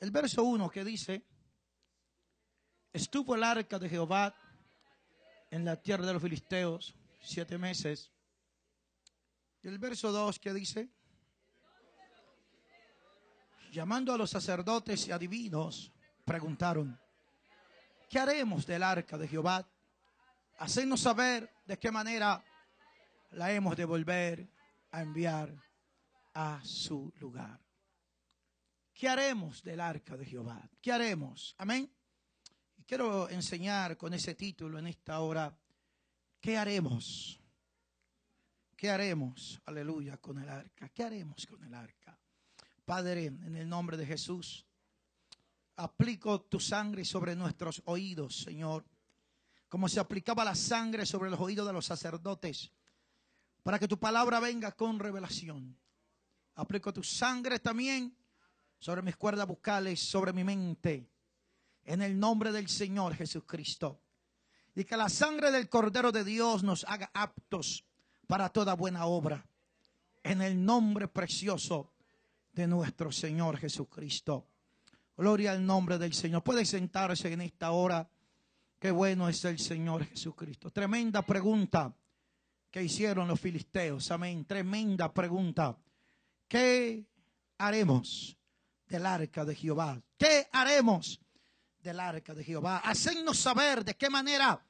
[0.00, 1.26] El verso 1 que dice,
[2.90, 4.34] estuvo el arca de Jehová
[5.50, 8.10] en la tierra de los filisteos siete meses.
[9.62, 10.88] Y el verso 2 que dice,
[13.70, 15.92] llamando a los sacerdotes y adivinos,
[16.24, 16.98] preguntaron,
[18.08, 19.68] ¿qué haremos del arca de Jehová?
[20.60, 22.42] Hacernos saber de qué manera
[23.32, 24.48] la hemos de volver
[24.92, 25.54] a enviar
[26.32, 27.60] a su lugar.
[29.00, 30.60] ¿Qué haremos del arca de Jehová?
[30.78, 31.54] ¿Qué haremos?
[31.56, 31.90] Amén.
[32.84, 35.56] Quiero enseñar con ese título en esta hora,
[36.38, 37.40] ¿qué haremos?
[38.76, 39.58] ¿Qué haremos?
[39.64, 40.90] Aleluya, con el arca.
[40.90, 42.18] ¿Qué haremos con el arca?
[42.84, 44.66] Padre, en el nombre de Jesús,
[45.76, 48.84] aplico tu sangre sobre nuestros oídos, Señor,
[49.70, 52.70] como se aplicaba la sangre sobre los oídos de los sacerdotes,
[53.62, 55.74] para que tu palabra venga con revelación.
[56.56, 58.19] Aplico tu sangre también
[58.80, 61.06] sobre mis cuerdas bucales, sobre mi mente,
[61.84, 64.00] en el nombre del Señor Jesucristo.
[64.74, 67.84] Y que la sangre del Cordero de Dios nos haga aptos
[68.26, 69.46] para toda buena obra,
[70.22, 71.92] en el nombre precioso
[72.52, 74.46] de nuestro Señor Jesucristo.
[75.16, 76.42] Gloria al nombre del Señor.
[76.42, 78.08] Puede sentarse en esta hora.
[78.78, 80.70] Qué bueno es el Señor Jesucristo.
[80.70, 81.94] Tremenda pregunta
[82.70, 84.10] que hicieron los filisteos.
[84.10, 84.46] Amén.
[84.46, 85.76] Tremenda pregunta.
[86.48, 87.04] ¿Qué
[87.58, 88.39] haremos?
[88.90, 90.02] Del arca de Jehová.
[90.18, 91.20] ¿Qué haremos
[91.78, 92.78] del arca de Jehová?
[92.78, 94.60] Hacernos saber de qué manera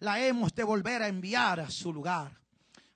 [0.00, 2.36] la hemos de volver a enviar a su lugar.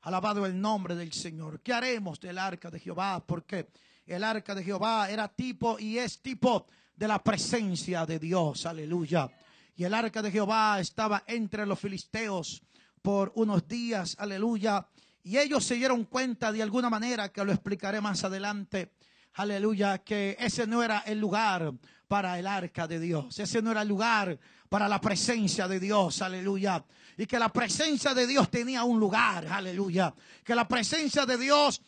[0.02, 1.60] Alabado el nombre del Señor.
[1.60, 3.24] ¿Qué haremos del arca de Jehová?
[3.24, 3.68] Porque
[4.04, 6.66] el arca de Jehová era tipo y es tipo
[6.96, 8.66] de la presencia de Dios.
[8.66, 9.30] Aleluya.
[9.76, 12.62] Y el arca de Jehová estaba entre los filisteos
[13.00, 14.16] por unos días.
[14.18, 14.86] Aleluya.
[15.22, 18.92] Y ellos se dieron cuenta de alguna manera, que lo explicaré más adelante,
[19.34, 21.72] aleluya, que ese no era el lugar
[22.08, 23.38] para el arca de Dios.
[23.38, 26.84] Ese no era el lugar para la presencia de Dios, aleluya.
[27.16, 30.14] Y que la presencia de Dios tenía un lugar, aleluya.
[30.44, 31.80] Que la presencia de Dios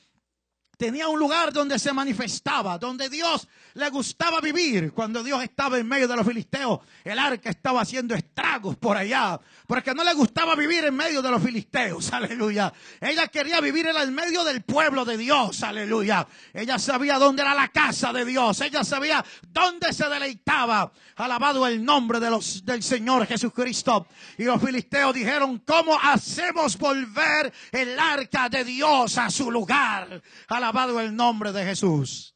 [0.76, 4.92] tenía un lugar donde se manifestaba, donde Dios le gustaba vivir.
[4.92, 9.40] Cuando Dios estaba en medio de los filisteos, el arca estaba haciendo estragos por allá,
[9.66, 12.72] porque no le gustaba vivir en medio de los filisteos, aleluya.
[13.00, 16.26] Ella quería vivir en medio del pueblo de Dios, aleluya.
[16.52, 20.92] Ella sabía dónde era la casa de Dios, ella sabía dónde se deleitaba.
[21.16, 24.06] Alabado el nombre de los, del Señor Jesucristo.
[24.36, 30.20] Y los filisteos dijeron, ¿cómo hacemos volver el arca de Dios a su lugar?
[30.48, 30.65] Alabado
[31.00, 32.34] el nombre de Jesús.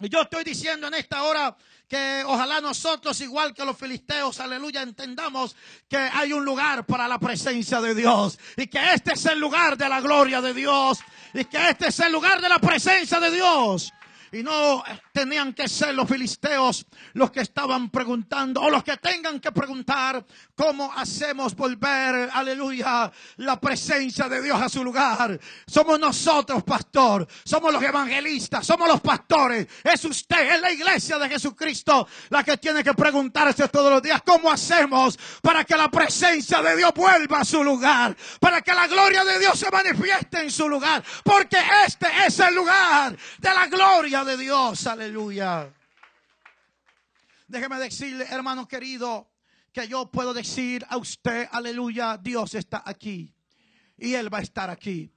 [0.00, 1.56] Y yo estoy diciendo en esta hora
[1.88, 5.54] que ojalá nosotros, igual que los filisteos, aleluya, entendamos
[5.88, 9.76] que hay un lugar para la presencia de Dios y que este es el lugar
[9.76, 10.98] de la gloria de Dios
[11.32, 13.92] y que este es el lugar de la presencia de Dios.
[14.32, 14.82] Y no
[15.14, 20.26] tenían que ser los filisteos los que estaban preguntando o los que tengan que preguntar
[20.56, 25.38] cómo hacemos volver, aleluya, la presencia de Dios a su lugar.
[25.68, 27.28] Somos nosotros, pastor.
[27.44, 29.68] Somos los evangelistas, somos los pastores.
[29.84, 34.20] Es usted, es la iglesia de Jesucristo la que tiene que preguntarse todos los días
[34.26, 38.88] cómo hacemos para que la presencia de Dios vuelva a su lugar, para que la
[38.88, 43.68] gloria de Dios se manifieste en su lugar, porque este es el lugar de la
[43.68, 44.84] gloria de Dios.
[44.88, 45.03] Aleluya.
[47.46, 49.30] Déjeme decirle, hermano querido,
[49.72, 53.34] que yo puedo decir a usted, aleluya, Dios está aquí.
[53.96, 55.12] Y Él va a estar aquí.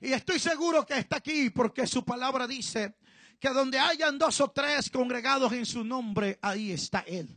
[0.00, 2.96] Y estoy seguro que está aquí porque su palabra dice
[3.40, 7.34] que donde hayan dos o tres congregados en su nombre, ahí está Él.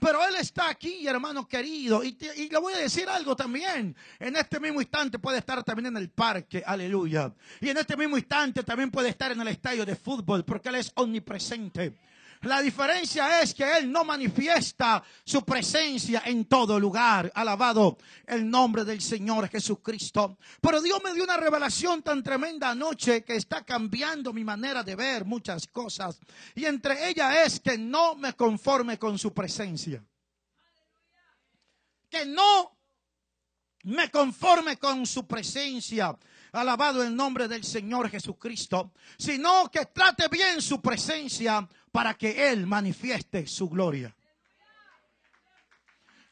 [0.00, 2.02] Pero Él está aquí, hermano querido.
[2.02, 2.16] Y,
[2.50, 3.94] le voy a decir algo también.
[4.18, 7.32] En este mismo instante puede estar también en el parque, aleluya.
[7.60, 10.76] Y en este mismo instante también puede estar en el estadio de fútbol, porque Él
[10.76, 11.94] es omnipresente.
[12.42, 17.30] La diferencia es que Él no manifiesta su presencia en todo lugar.
[17.34, 20.38] Alabado el nombre del Señor Jesucristo.
[20.58, 24.96] Pero Dios me dio una revelación tan tremenda anoche que está cambiando mi manera de
[24.96, 26.18] ver muchas cosas.
[26.54, 30.02] Y entre ellas es que no me conforme con su presencia.
[32.08, 32.74] Que no
[33.82, 36.16] me conforme con su presencia.
[36.52, 42.66] Alabado el nombre del Señor Jesucristo, sino que trate bien su presencia para que Él
[42.66, 44.14] manifieste su gloria.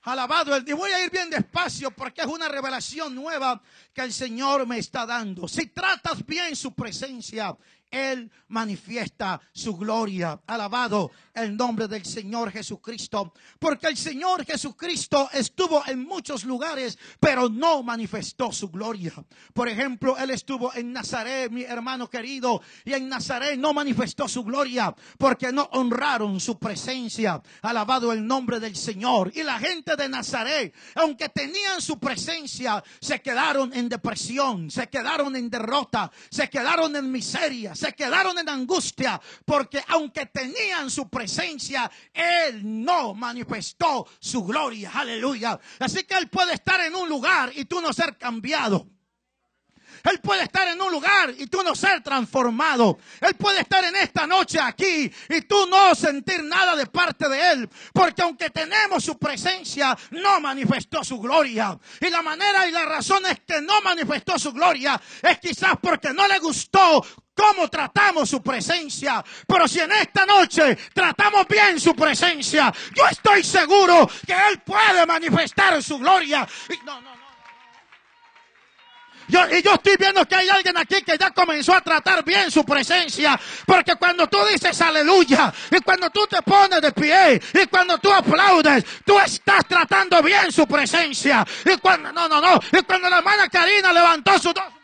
[0.03, 0.67] Alabado el.
[0.67, 3.61] Y voy a ir bien despacio porque es una revelación nueva
[3.93, 5.47] que el Señor me está dando.
[5.47, 7.55] Si tratas bien su presencia,
[7.90, 10.40] Él manifiesta su gloria.
[10.46, 13.32] Alabado el nombre del Señor Jesucristo.
[13.58, 19.12] Porque el Señor Jesucristo estuvo en muchos lugares, pero no manifestó su gloria.
[19.52, 24.43] Por ejemplo, Él estuvo en Nazaret, mi hermano querido, y en Nazaret no manifestó su
[24.44, 27.40] gloria porque no honraron su presencia.
[27.62, 29.32] Alabado el nombre del Señor.
[29.35, 35.37] Y la gente de Nazaret, aunque tenían su presencia, se quedaron en depresión, se quedaron
[35.37, 41.91] en derrota, se quedaron en miseria, se quedaron en angustia, porque aunque tenían su presencia,
[42.13, 44.91] Él no manifestó su gloria.
[44.95, 45.59] Aleluya.
[45.79, 48.87] Así que Él puede estar en un lugar y tú no ser cambiado.
[50.05, 52.99] Él puede estar en un lugar y tú no ser transformado.
[53.21, 57.53] Él puede estar en esta noche aquí y tú no sentir nada de parte de
[57.53, 57.69] Él.
[57.93, 61.79] Porque aunque tenemos su presencia, no manifestó su gloria.
[62.00, 66.12] Y la manera y la razón es que no manifestó su gloria es quizás porque
[66.12, 67.05] no le gustó
[67.35, 69.25] cómo tratamos su presencia.
[69.47, 75.06] Pero si en esta noche tratamos bien su presencia, yo estoy seguro que Él puede
[75.06, 76.47] manifestar su gloria.
[76.85, 77.18] No, no.
[79.29, 82.51] Yo, y yo estoy viendo que hay alguien aquí que ya comenzó a tratar bien
[82.51, 83.39] su presencia.
[83.67, 88.13] Porque cuando tú dices aleluya, y cuando tú te pones de pie, y cuando tú
[88.13, 91.47] aplaudes, tú estás tratando bien su presencia.
[91.65, 92.61] Y cuando, no, no, no.
[92.73, 94.78] Y cuando la hermana Karina levantó sus dos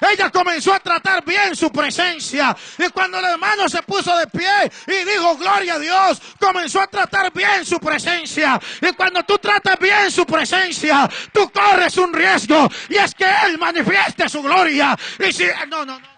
[0.00, 2.56] ella comenzó a tratar bien su presencia.
[2.78, 6.86] Y cuando el hermano se puso de pie y dijo, gloria a Dios, comenzó a
[6.86, 8.60] tratar bien su presencia.
[8.80, 12.68] Y cuando tú tratas bien su presencia, tú corres un riesgo.
[12.88, 14.96] Y es que Él manifieste su gloria.
[15.18, 16.09] Y si, no, no, no.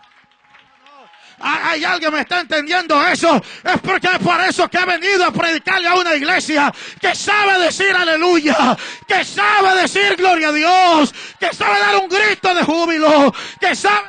[1.42, 3.42] Ah, Hay alguien me está entendiendo eso.
[3.64, 7.58] Es porque es por eso que he venido a predicarle a una iglesia que sabe
[7.64, 8.76] decir aleluya,
[9.08, 14.06] que sabe decir gloria a Dios, que sabe dar un grito de júbilo, que sabe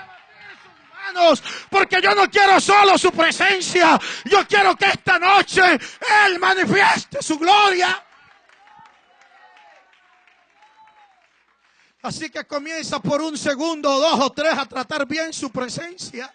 [1.05, 5.79] manos, porque yo no quiero solo su presencia, yo quiero que esta noche
[6.25, 7.99] Él manifieste su gloria.
[12.03, 16.31] Así que comienza por un segundo, dos o tres a tratar bien su presencia.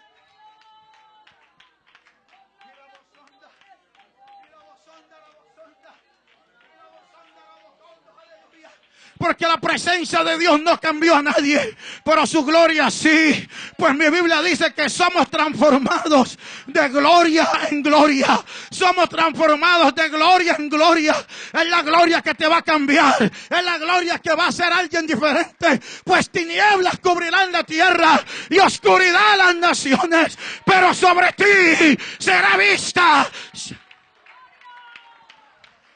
[9.19, 11.75] Porque la presencia de Dios no cambió a nadie,
[12.05, 13.45] pero su gloria sí.
[13.77, 18.41] Pues mi Biblia dice que somos transformados de gloria en gloria.
[18.71, 21.13] Somos transformados de gloria en gloria.
[21.51, 23.21] Es la gloria que te va a cambiar.
[23.21, 25.81] Es la gloria que va a ser alguien diferente.
[26.05, 30.39] Pues tinieblas cubrirán la tierra y oscuridad las naciones.
[30.65, 33.29] Pero sobre ti será vista.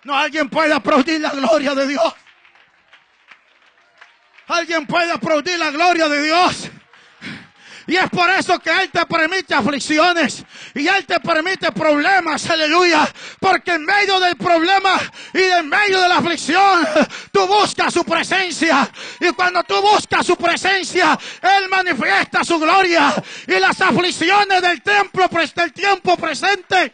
[0.04, 2.14] No alguien puede aplaudir la gloria de Dios.
[4.48, 6.70] Alguien puede aplaudir la gloria de Dios.
[7.86, 10.44] Y es por eso que Él te permite aflicciones
[10.74, 13.08] y Él te permite problemas, aleluya.
[13.40, 15.00] Porque en medio del problema
[15.34, 16.88] y en medio de la aflicción,
[17.32, 18.90] tú buscas su presencia.
[19.20, 23.14] Y cuando tú buscas su presencia, Él manifiesta su gloria.
[23.48, 26.94] Y las aflicciones del templo, del tiempo presente,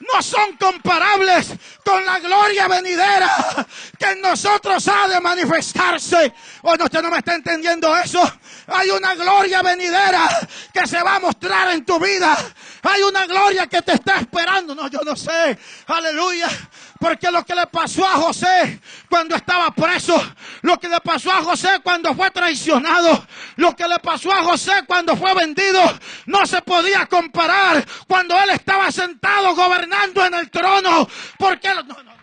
[0.00, 1.52] no son comparables
[1.84, 3.66] con la gloria venidera
[3.98, 6.32] que en nosotros ha de manifestarse.
[6.62, 8.20] O no, usted no me está entendiendo eso.
[8.68, 10.28] Hay una gloria venidera
[10.72, 12.36] que se va a mostrar en tu vida.
[12.82, 14.74] Hay una gloria que te está esperando.
[14.74, 15.58] No, yo no sé.
[15.86, 16.48] Aleluya.
[16.98, 20.20] Porque lo que le pasó a José cuando estaba preso,
[20.62, 23.26] lo que le pasó a José cuando fue traicionado,
[23.56, 25.80] lo que le pasó a José cuando fue vendido,
[26.26, 31.08] no se podía comparar cuando él estaba sentado gobernando en el trono.
[31.38, 32.18] Porque no, no.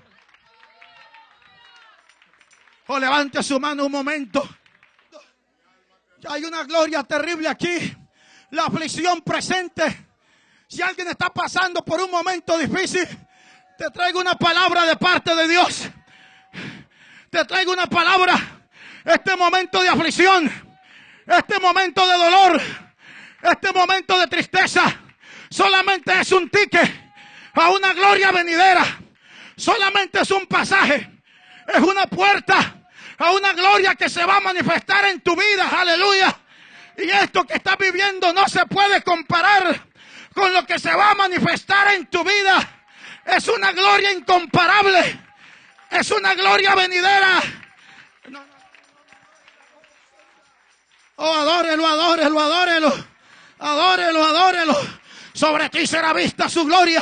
[2.88, 4.48] O levante su mano un momento.
[6.28, 7.96] Hay una gloria terrible aquí.
[8.52, 10.08] La aflicción presente.
[10.68, 13.08] Si alguien está pasando por un momento difícil,
[13.78, 15.90] te traigo una palabra de parte de Dios.
[17.30, 18.36] Te traigo una palabra.
[19.04, 20.52] Este momento de aflicción,
[21.28, 22.62] este momento de dolor,
[23.44, 24.84] este momento de tristeza,
[25.50, 26.92] solamente es un ticket
[27.54, 28.84] a una gloria venidera.
[29.56, 31.12] Solamente es un pasaje.
[31.68, 35.70] Es una puerta a una gloria que se va a manifestar en tu vida.
[35.70, 36.36] Aleluya.
[36.98, 39.82] Y esto que estás viviendo no se puede comparar
[40.34, 42.75] con lo que se va a manifestar en tu vida.
[43.26, 45.20] Es una gloria incomparable.
[45.90, 47.42] Es una gloria venidera.
[51.18, 53.06] Oh, adórelo, adórelo, adórelo.
[53.60, 54.76] Adórelo, adórelo.
[55.34, 57.02] Sobre ti será vista su gloria.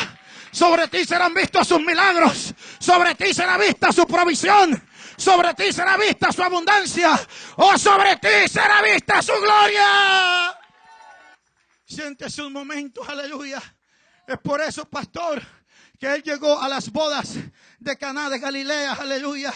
[0.52, 2.54] Sobre ti serán vistos sus milagros.
[2.80, 4.82] Sobre ti será vista su provisión.
[5.18, 7.20] Sobre ti será vista su abundancia.
[7.58, 10.56] Oh, sobre ti será vista su gloria.
[11.86, 13.62] Siéntese un momento, aleluya.
[14.28, 15.42] Es por eso, pastor,
[16.04, 17.36] que él llegó a las bodas
[17.80, 19.54] de Caná de Galilea, aleluya.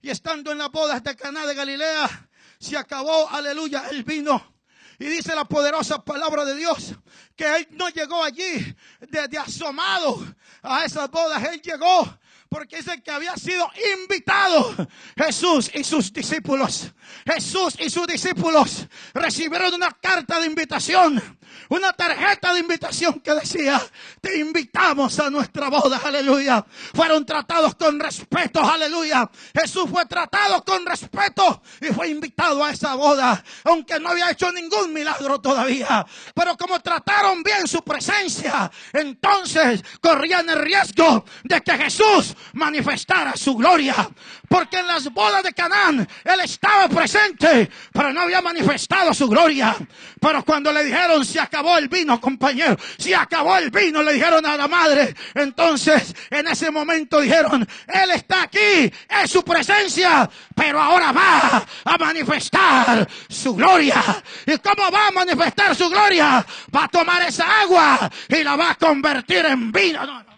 [0.00, 2.28] Y estando en las bodas de Caná de Galilea,
[2.60, 4.54] se acabó, aleluya, el vino.
[5.00, 6.94] Y dice la poderosa palabra de Dios
[7.34, 10.32] que él no llegó allí desde asomado
[10.62, 11.42] a esas bodas.
[11.52, 12.20] Él llegó
[12.50, 14.74] porque el que había sido invitado.
[15.16, 16.92] Jesús y sus discípulos.
[17.24, 21.22] Jesús y sus discípulos recibieron una carta de invitación
[21.68, 23.80] una tarjeta de invitación que decía,
[24.20, 26.64] te invitamos a nuestra boda, aleluya.
[26.94, 29.30] Fueron tratados con respeto, aleluya.
[29.54, 34.50] Jesús fue tratado con respeto y fue invitado a esa boda, aunque no había hecho
[34.52, 36.04] ningún milagro todavía.
[36.34, 43.56] Pero como trataron bien su presencia, entonces corrían el riesgo de que Jesús manifestara su
[43.56, 44.08] gloria.
[44.48, 49.76] Porque en las bodas de Canaán él estaba presente, pero no había manifestado su gloria.
[50.20, 54.44] Pero cuando le dijeron, se acabó el vino, compañero, se acabó el vino, le dijeron
[54.44, 55.14] a la madre.
[55.34, 61.98] Entonces, en ese momento dijeron, él está aquí, es su presencia, pero ahora va a
[61.98, 64.02] manifestar su gloria.
[64.46, 66.44] ¿Y cómo va a manifestar su gloria?
[66.74, 70.29] Va a tomar esa agua y la va a convertir en vino.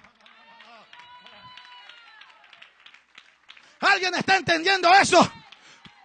[3.82, 5.30] ¿Alguien está entendiendo eso?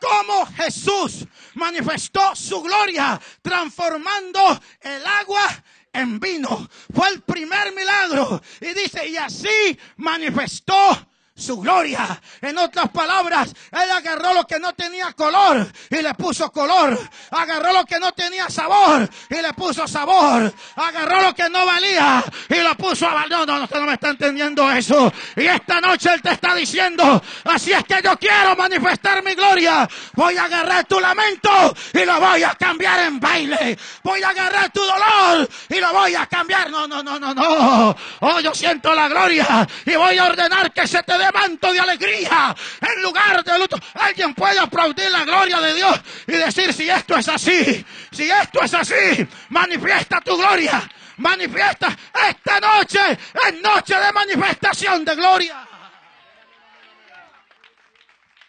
[0.01, 6.69] Cómo Jesús manifestó su gloria transformando el agua en vino.
[6.93, 8.41] Fue el primer milagro.
[8.61, 11.07] Y dice, y así manifestó
[11.37, 12.19] su gloria.
[12.41, 16.99] En otras palabras, Él agarró lo que no tenía color y le puso color.
[17.31, 20.51] Agarró lo que no tenía sabor y le puso sabor.
[20.75, 23.27] Agarró lo que no valía y lo puso a.
[23.27, 25.11] No, no, usted no me está entendiendo eso.
[25.35, 29.87] Y esta noche Él te está diciendo, así es que yo quiero manifestar mi gloria.
[30.13, 33.77] Voy a agarrar tu lamento y lo voy a cambiar en baile.
[34.03, 36.71] Voy a agarrar tu dolor y lo voy a cambiar.
[36.71, 37.95] No, no, no, no, no.
[38.21, 41.79] Oh, yo siento la gloria y voy a ordenar que se te dé manto de
[41.79, 43.77] alegría en lugar de luto.
[43.95, 48.61] Alguien puede aplaudir la gloria de Dios y decir, si esto es así, si esto
[48.61, 50.89] es así, manifiesta tu gloria.
[51.17, 51.97] Manifiesta
[52.29, 55.67] esta noche, es noche de manifestación de gloria.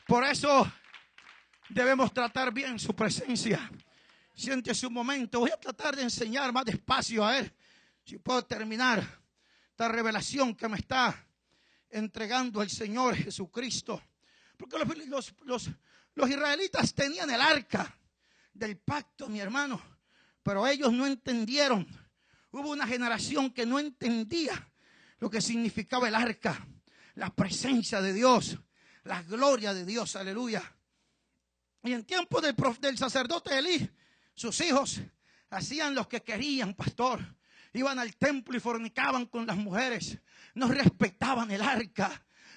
[0.07, 0.71] Por eso
[1.69, 3.71] debemos tratar bien su presencia.
[4.35, 5.41] Siente un momento.
[5.41, 7.53] Voy a tratar de enseñar más despacio a él.
[8.05, 9.03] Si puedo terminar
[9.71, 11.28] esta revelación que me está
[11.91, 14.03] entregando al Señor Jesucristo.
[14.57, 17.97] Porque los, los, israelitas tenían el arca
[18.53, 19.81] del pacto, mi hermano,
[20.43, 21.87] pero ellos no entendieron.
[22.51, 24.73] Hubo una generación que no entendía
[25.19, 26.67] lo que significaba el arca,
[27.15, 28.59] la presencia de Dios,
[29.05, 30.63] la gloria de Dios, aleluya.
[31.85, 33.89] Y en tiempo del, del sacerdote Elí,
[34.35, 35.01] sus hijos
[35.51, 37.37] hacían lo que querían, pastor.
[37.73, 40.19] Iban al templo y fornicaban con las mujeres
[40.59, 42.11] no respetaban el arca,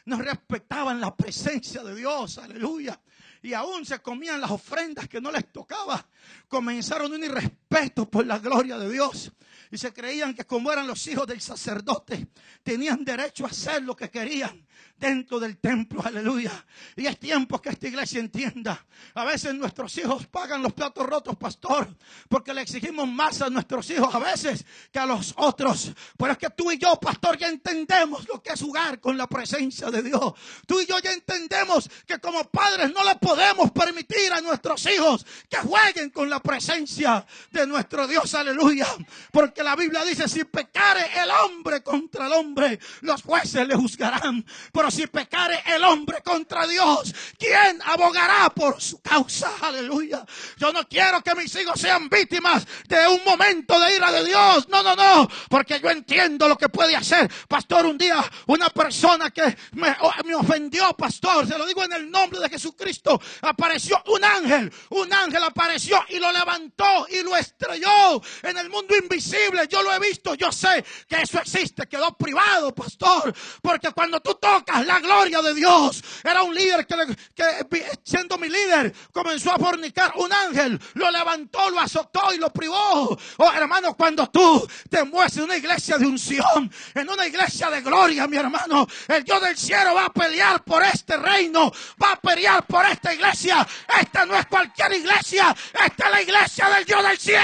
[0.05, 2.99] no respetaban la presencia de Dios, aleluya.
[3.43, 6.07] Y aún se comían las ofrendas que no les tocaba.
[6.47, 7.60] Comenzaron un irrespeto
[8.09, 9.31] por la gloria de Dios.
[9.71, 12.27] Y se creían que como eran los hijos del sacerdote,
[12.63, 14.65] tenían derecho a hacer lo que querían
[15.01, 16.51] dentro del templo, aleluya.
[16.95, 18.85] Y es tiempo que esta iglesia entienda.
[19.15, 21.87] A veces nuestros hijos pagan los platos rotos, pastor,
[22.29, 25.91] porque le exigimos más a nuestros hijos a veces que a los otros.
[26.15, 29.27] Pero es que tú y yo, pastor, ya entendemos lo que es jugar con la
[29.27, 30.33] presencia de Dios.
[30.67, 35.25] Tú y yo ya entendemos que como padres no le podemos permitir a nuestros hijos
[35.49, 37.25] que jueguen con la presencia
[37.67, 38.87] nuestro Dios, aleluya.
[39.31, 44.45] Porque la Biblia dice, si pecare el hombre contra el hombre, los jueces le juzgarán.
[44.71, 49.51] Pero si pecare el hombre contra Dios, ¿quién abogará por su causa?
[49.61, 50.25] Aleluya.
[50.57, 54.67] Yo no quiero que mis hijos sean víctimas de un momento de ira de Dios.
[54.69, 55.27] No, no, no.
[55.49, 57.31] Porque yo entiendo lo que puede hacer.
[57.47, 62.09] Pastor, un día una persona que me, me ofendió, pastor, se lo digo en el
[62.09, 64.73] nombre de Jesucristo, apareció un ángel.
[64.89, 69.67] Un ángel apareció y lo levantó y lo estrelló en el mundo invisible.
[69.67, 71.87] Yo lo he visto, yo sé que eso existe.
[71.87, 73.33] Quedó privado, pastor.
[73.61, 76.03] Porque cuando tú tocas la gloria de Dios.
[76.23, 80.13] Era un líder que, siendo mi líder comenzó a fornicar.
[80.15, 83.17] Un ángel lo levantó, lo azotó y lo privó.
[83.37, 87.81] Oh hermano, cuando tú te mueves en una iglesia de unción, en una iglesia de
[87.81, 92.19] gloria, mi hermano, el Dios del cielo va a pelear por este reino, va a
[92.19, 93.67] pelear por esta iglesia.
[93.99, 95.55] Esta no es cualquier iglesia.
[95.73, 97.40] Esta es la iglesia del Dios del cielo.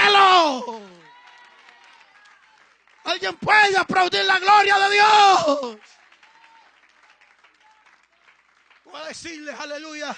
[3.04, 5.78] Alguien puede aplaudir la gloria de Dios.
[8.84, 10.14] Voy a decirles, aleluya,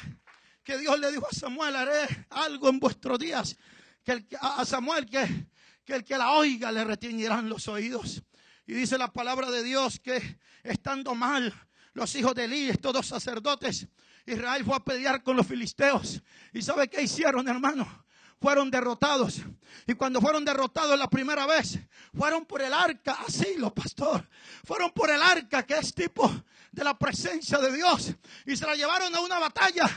[0.64, 3.56] que Dios le dijo a Samuel, haré algo en vuestros días.
[4.04, 5.46] Que a Samuel que,
[5.84, 8.22] que el que la oiga le retiñirán los oídos.
[8.66, 11.54] Y dice la palabra de Dios que estando mal
[11.92, 13.86] los hijos de Elí, estos dos sacerdotes,
[14.26, 16.22] Israel fue a pelear con los filisteos.
[16.52, 18.04] ¿Y sabe qué hicieron, hermano?
[18.40, 19.42] Fueron derrotados.
[19.86, 21.78] Y cuando fueron derrotados la primera vez,
[22.16, 24.26] fueron por el arca, así los pastor.
[24.64, 26.30] Fueron por el arca, que es tipo
[26.72, 28.14] de la presencia de Dios.
[28.46, 29.88] Y se la llevaron a una batalla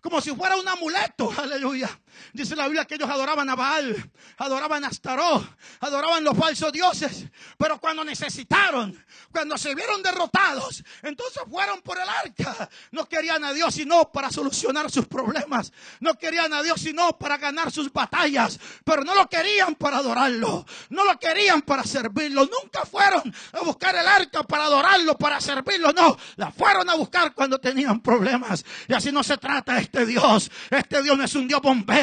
[0.00, 1.32] como si fuera un amuleto.
[1.38, 1.88] Aleluya.
[2.32, 5.46] Dice la Biblia que ellos adoraban a Baal, adoraban a Astaró,
[5.80, 7.26] adoraban los falsos dioses.
[7.58, 12.68] Pero cuando necesitaron, cuando se vieron derrotados, entonces fueron por el arca.
[12.90, 15.72] No querían a Dios sino para solucionar sus problemas.
[16.00, 18.58] No querían a Dios sino para ganar sus batallas.
[18.84, 20.64] Pero no lo querían para adorarlo.
[20.90, 22.46] No lo querían para servirlo.
[22.46, 25.92] Nunca fueron a buscar el arca para adorarlo, para servirlo.
[25.92, 28.64] No, la fueron a buscar cuando tenían problemas.
[28.88, 30.50] Y así no se trata este Dios.
[30.70, 32.01] Este Dios no es un Dios bombero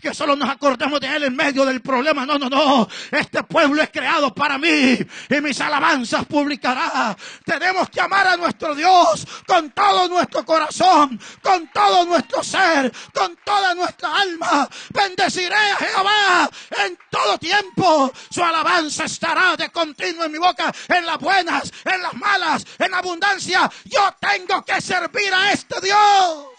[0.00, 2.26] que solo nos acordemos de Él en medio del problema.
[2.26, 2.88] No, no, no.
[3.10, 7.16] Este pueblo es creado para mí y mis alabanzas publicará.
[7.44, 13.36] Tenemos que amar a nuestro Dios con todo nuestro corazón, con todo nuestro ser, con
[13.44, 14.68] toda nuestra alma.
[14.90, 16.50] Bendeciré a Jehová
[16.84, 18.12] en todo tiempo.
[18.30, 22.94] Su alabanza estará de continuo en mi boca, en las buenas, en las malas, en
[22.94, 23.70] abundancia.
[23.84, 26.57] Yo tengo que servir a este Dios.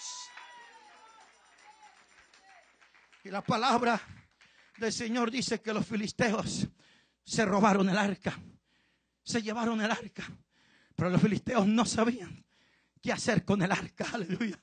[3.24, 4.02] Y la palabra
[4.78, 6.68] del Señor dice que los filisteos
[7.24, 8.40] se robaron el arca,
[9.22, 10.24] se llevaron el arca,
[10.96, 12.46] pero los filisteos no sabían
[13.02, 14.58] qué hacer con el arca, aleluya.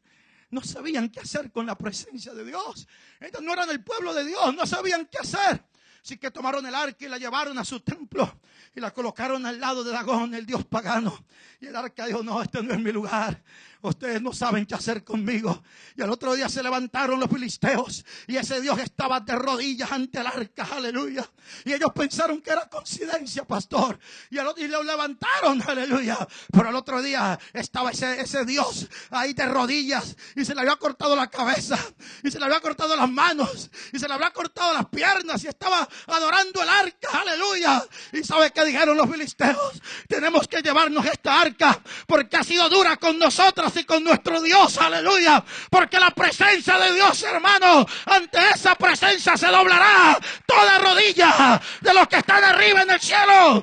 [0.48, 2.88] No sabían qué hacer con la presencia de Dios.
[3.20, 5.62] Ellos no eran el pueblo de Dios, no sabían qué hacer.
[6.02, 8.40] Así que tomaron el arca y la llevaron a su templo
[8.74, 11.26] y la colocaron al lado de Dagón, el dios pagano.
[11.60, 13.42] Y el arca dijo, no, este no es mi lugar
[13.88, 15.62] ustedes no saben qué hacer conmigo.
[15.96, 20.20] Y al otro día se levantaron los filisteos y ese Dios estaba de rodillas ante
[20.20, 21.28] el arca, aleluya.
[21.64, 23.98] Y ellos pensaron que era coincidencia, pastor.
[24.30, 26.18] Y, y lo levantaron, aleluya.
[26.52, 30.76] Pero al otro día estaba ese, ese Dios ahí de rodillas y se le había
[30.76, 31.78] cortado la cabeza
[32.22, 35.48] y se le había cortado las manos y se le había cortado las piernas y
[35.48, 37.84] estaba adorando el arca, aleluya.
[38.12, 42.96] Y sabe qué dijeron los filisteos, tenemos que llevarnos esta arca porque ha sido dura
[42.96, 45.44] con nosotros y con nuestro Dios, aleluya.
[45.70, 52.08] Porque la presencia de Dios, hermano, ante esa presencia se doblará toda rodilla de los
[52.08, 53.62] que están arriba en el cielo.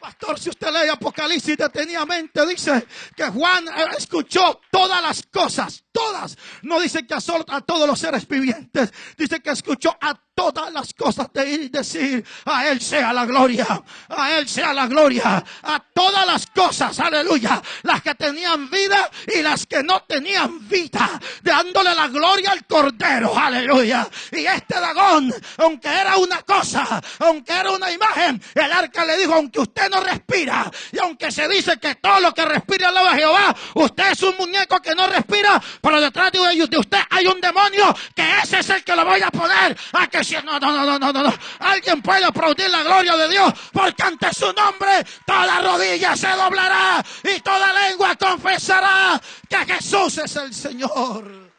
[0.00, 6.36] Pastor, si usted lee Apocalipsis detenidamente, dice que Juan escuchó todas las cosas, todas.
[6.62, 10.94] No dice que a, a todos los seres vivientes, dice que escuchó a todas las
[10.94, 13.66] cosas de decir, a Él sea la gloria,
[14.08, 19.42] a Él sea la gloria, a todas las cosas, aleluya, las que tenían vida y
[19.42, 24.08] las que no tenían vida, dándole la gloria al Cordero, aleluya.
[24.32, 29.34] Y este dragón, aunque era una cosa, aunque era una imagen, el arca le dijo,
[29.34, 33.16] aunque usted no respira, y aunque se dice que todo lo que respira alaba a
[33.16, 37.94] Jehová, usted es un muñeco que no respira, pero detrás de usted hay un demonio
[38.14, 41.12] que ese es el que lo voy a poner a que no, no, no, no,
[41.12, 41.34] no, no.
[41.60, 47.04] Alguien puede aplaudir la gloria de Dios porque ante su nombre toda rodilla se doblará
[47.24, 51.50] y toda lengua confesará que Jesús es el Señor.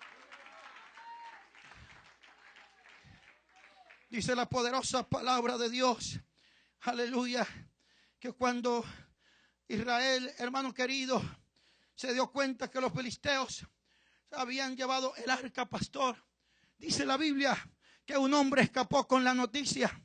[4.10, 6.20] Dice la poderosa palabra de Dios.
[6.82, 7.48] Aleluya.
[8.20, 8.84] Que cuando
[9.68, 11.22] Israel, hermano querido,
[11.96, 13.66] se dio cuenta que los filisteos
[14.34, 16.16] habían llevado el arca pastor.
[16.78, 17.58] Dice la Biblia
[18.06, 20.02] que un hombre escapó con la noticia.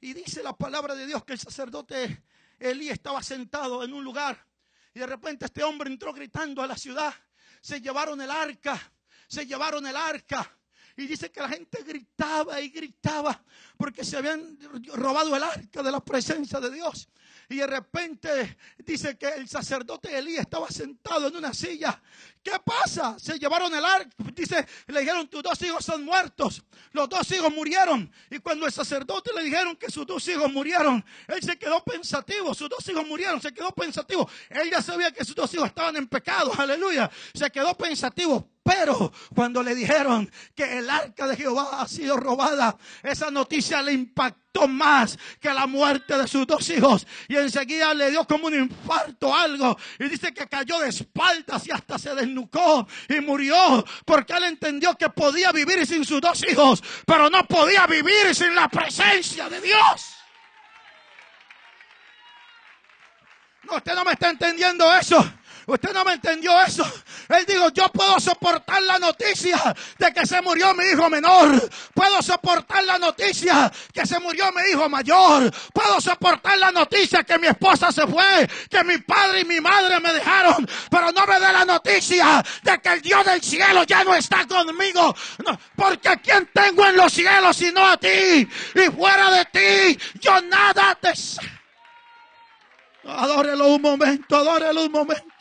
[0.00, 2.24] Y dice la palabra de Dios que el sacerdote
[2.58, 4.46] Elí estaba sentado en un lugar
[4.94, 7.12] y de repente este hombre entró gritando a la ciudad.
[7.60, 8.80] Se llevaron el arca,
[9.26, 10.56] se llevaron el arca.
[10.96, 13.42] Y dice que la gente gritaba y gritaba
[13.76, 14.56] porque se habían
[14.94, 17.08] robado el arca de la presencia de Dios.
[17.48, 22.00] Y de repente dice que el sacerdote Elí estaba sentado en una silla.
[22.42, 23.18] ¿Qué pasa?
[23.18, 24.10] Se llevaron el arca.
[24.32, 26.62] Dice, le dijeron, tus dos hijos son muertos.
[26.92, 28.10] Los dos hijos murieron.
[28.30, 32.54] Y cuando el sacerdote le dijeron que sus dos hijos murieron, él se quedó pensativo.
[32.54, 34.28] Sus dos hijos murieron, se quedó pensativo.
[34.48, 36.52] Él ya sabía que sus dos hijos estaban en pecado.
[36.56, 37.10] Aleluya.
[37.34, 38.53] Se quedó pensativo.
[38.64, 43.92] Pero cuando le dijeron que el arca de Jehová ha sido robada, esa noticia le
[43.92, 47.06] impactó más que la muerte de sus dos hijos.
[47.28, 49.76] Y enseguida le dio como un infarto algo.
[49.98, 53.84] Y dice que cayó de espaldas y hasta se desnucó y murió.
[54.06, 58.54] Porque él entendió que podía vivir sin sus dos hijos, pero no podía vivir sin
[58.54, 60.14] la presencia de Dios.
[63.64, 65.22] No, usted no me está entendiendo eso.
[65.66, 66.84] Usted no me entendió eso.
[67.28, 71.70] Él dijo, yo puedo soportar la noticia de que se murió mi hijo menor.
[71.94, 75.50] Puedo soportar la noticia que se murió mi hijo mayor.
[75.72, 80.00] Puedo soportar la noticia que mi esposa se fue, que mi padre y mi madre
[80.00, 80.68] me dejaron.
[80.90, 84.46] Pero no me dé la noticia de que el Dios del cielo ya no está
[84.46, 85.14] conmigo.
[85.76, 88.08] porque ¿a quién tengo en los cielos sino a ti?
[88.74, 91.12] Y fuera de ti, yo nada te...
[93.06, 95.33] Adórelo un momento, adórelo un momento.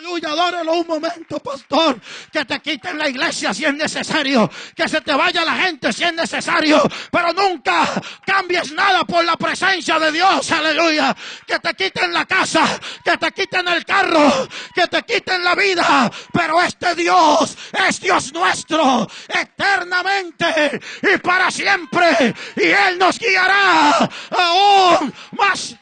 [0.00, 2.00] Aleluya, adórelo un momento, pastor.
[2.32, 4.50] Que te quiten la iglesia si es necesario.
[4.74, 6.82] Que se te vaya la gente si es necesario.
[7.10, 7.86] Pero nunca
[8.24, 10.50] cambies nada por la presencia de Dios.
[10.52, 11.14] Aleluya.
[11.46, 12.80] Que te quiten la casa.
[13.04, 14.48] Que te quiten el carro.
[14.74, 16.10] Que te quiten la vida.
[16.32, 19.06] Pero este Dios es Dios nuestro.
[19.28, 22.34] Eternamente y para siempre.
[22.56, 25.76] Y Él nos guiará aún más.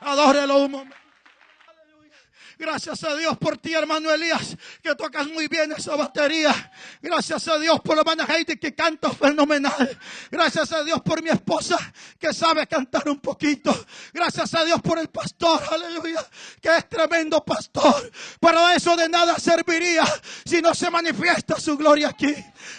[0.00, 1.07] Adórelo un momento.
[2.58, 6.72] Gracias a Dios por ti, hermano Elías, que tocas muy bien esa batería.
[7.00, 9.96] Gracias a Dios por la hermana Heidi que canta fenomenal.
[10.28, 11.78] Gracias a Dios por mi esposa
[12.18, 13.72] que sabe cantar un poquito.
[14.12, 16.26] Gracias a Dios por el pastor, aleluya,
[16.60, 18.10] que es tremendo pastor.
[18.40, 20.04] Pero eso de nada serviría
[20.44, 22.34] si no se manifiesta su gloria aquí.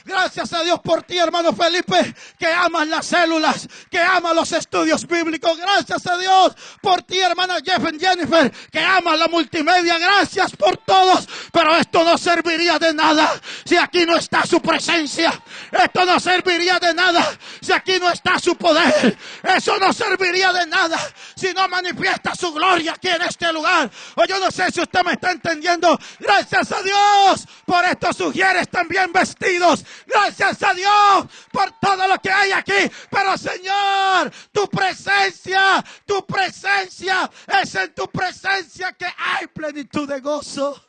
[0.06, 5.06] Gracias a Dios por ti, hermano Felipe, que amas las células, que ama los estudios
[5.08, 5.58] bíblicos.
[5.58, 9.97] Gracias a Dios por ti, hermana Jeff Jennifer, que ama la multimedia.
[9.97, 11.28] Gracias por todos.
[11.52, 15.32] Pero esto no serviría de nada si aquí no está su presencia.
[15.71, 17.25] Esto no serviría de nada
[17.62, 19.17] si aquí no está su poder.
[19.43, 20.99] Eso no serviría de nada
[21.36, 23.89] si no manifiesta su gloria aquí en este lugar.
[24.15, 25.97] O yo no sé si usted me está entendiendo.
[26.19, 29.79] Gracias a Dios por estos sugieres también vestidos.
[30.06, 32.92] Gracias a Dios por todo lo que hay aquí.
[33.10, 37.30] Pero Señor, tu presencia, tu presencia,
[37.62, 40.86] es en tu presencia que hay plenitud de gozo.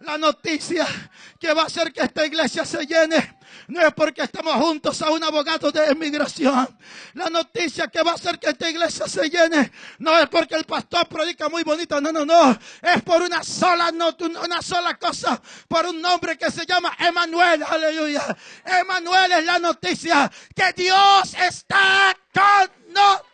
[0.00, 0.86] La noticia
[1.40, 3.37] que va a hacer que esta iglesia se llene
[3.68, 6.66] no es porque estamos juntos a un abogado de emigración.
[7.12, 10.64] La noticia que va a hacer que esta iglesia se llene no es porque el
[10.64, 12.58] pastor predica muy bonito, no, no, no.
[12.80, 13.92] Es por una sola,
[14.42, 18.36] una sola cosa, por un nombre que se llama Emanuel, aleluya.
[18.64, 23.26] Emanuel es la noticia que Dios está con nosotros.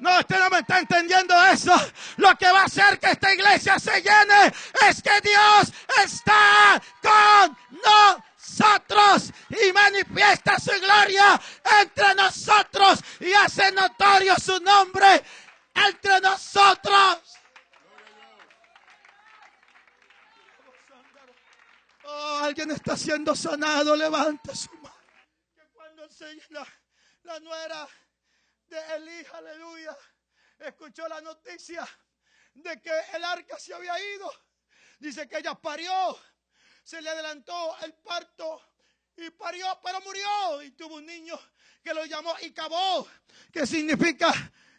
[0.00, 1.72] No, usted no me está entendiendo eso.
[2.18, 4.52] Lo que va a hacer que esta iglesia se llene
[4.88, 5.72] es que Dios
[6.04, 8.27] está con nosotros
[9.50, 11.40] y manifiesta su gloria
[11.80, 15.22] entre nosotros y hace notorio su nombre
[15.74, 17.38] entre nosotros.
[22.04, 24.96] Oh, alguien está siendo sanado, levante su mano.
[25.54, 26.08] Que cuando
[26.50, 26.66] la,
[27.24, 27.88] la nuera
[28.66, 29.96] de Elí, aleluya,
[30.58, 31.86] escuchó la noticia
[32.54, 34.32] de que el arca se había ido.
[34.98, 36.18] Dice que ella parió,
[36.88, 38.62] se le adelantó el parto
[39.14, 41.38] y parió, pero murió y tuvo un niño
[41.84, 43.06] que lo llamó Icabó,
[43.52, 44.32] que significa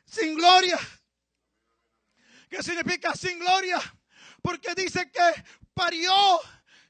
[0.05, 0.79] sin gloria.
[2.49, 3.79] Que significa sin gloria,
[4.41, 5.21] porque dice que
[5.71, 6.41] parió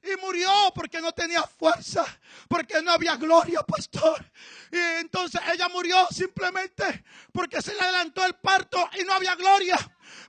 [0.03, 2.05] y murió porque no tenía fuerza,
[2.47, 4.25] porque no había gloria, pastor.
[4.71, 7.03] Y entonces ella murió simplemente
[7.33, 9.77] porque se le adelantó el parto y no había gloria.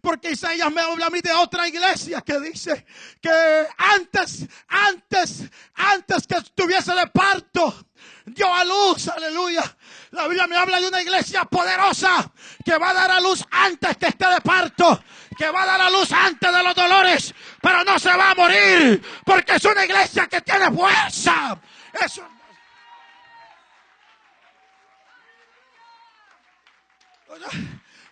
[0.01, 2.87] Porque Isaías me habla a mí de otra iglesia que dice
[3.21, 5.43] que antes, antes,
[5.75, 7.87] antes que estuviese de parto,
[8.27, 9.65] dio a luz, aleluya.
[10.13, 12.31] La Biblia me habla de una iglesia poderosa
[12.65, 15.03] que va a dar a luz antes que esté de parto,
[15.37, 18.35] que va a dar a luz antes de los dolores, pero no se va a
[18.35, 21.59] morir, porque es una iglesia que tiene fuerza.
[21.93, 22.21] Es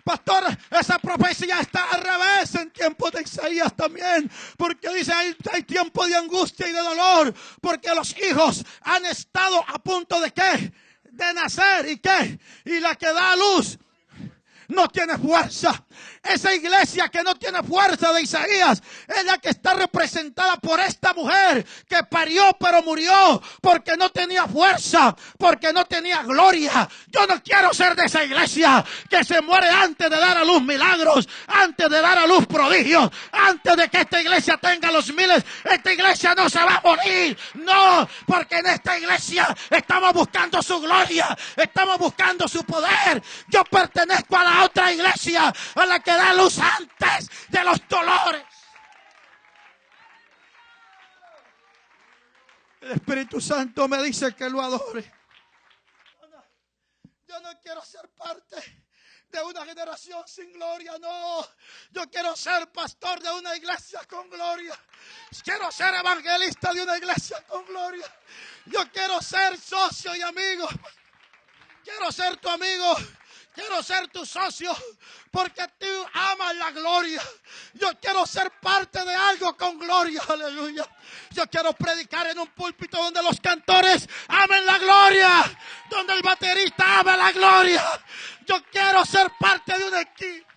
[0.09, 4.31] Pastor, esa profecía está al revés en tiempo de Isaías también.
[4.57, 7.35] Porque dice, hay, hay, tiempo de angustia y de dolor.
[7.61, 10.73] Porque los hijos han estado a punto de qué?
[11.11, 11.91] De nacer.
[11.91, 12.39] ¿Y qué?
[12.65, 13.79] Y la que da a luz
[14.69, 15.83] no tiene fuerza.
[16.23, 21.15] Esa iglesia que no tiene fuerza de Isaías es la que está representada por esta
[21.15, 26.89] mujer que parió pero murió porque no tenía fuerza, porque no tenía gloria.
[27.09, 30.63] Yo no quiero ser de esa iglesia que se muere antes de dar a luz
[30.63, 35.45] milagros, antes de dar a luz prodigios, antes de que esta iglesia tenga los miles.
[35.65, 37.37] Esta iglesia no se va a morir.
[37.55, 43.23] No, porque en esta iglesia estamos buscando su gloria, estamos buscando su poder.
[43.49, 48.45] Yo pertenezco a la otra iglesia, a la que da luz antes de los dolores.
[52.81, 55.13] El Espíritu Santo me dice que lo adore.
[57.27, 58.87] Yo no quiero ser parte
[59.29, 61.47] de una generación sin gloria, no.
[61.91, 64.79] Yo quiero ser pastor de una iglesia con gloria.
[65.45, 68.07] Quiero ser evangelista de una iglesia con gloria.
[68.67, 70.69] Yo quiero ser socio y amigo.
[71.85, 72.97] Quiero ser tu amigo.
[73.59, 74.73] Quiero ser tu socio
[75.33, 77.21] porque tú amas la gloria.
[77.75, 80.23] Yo quiero ser parte de algo con gloria.
[80.29, 80.87] Aleluya.
[81.31, 85.59] Yo quiero predicar en un púlpito donde los cantores amen la gloria.
[85.91, 87.83] Donde el baterista ama la gloria.
[88.47, 90.49] Yo quiero ser parte de un equipo.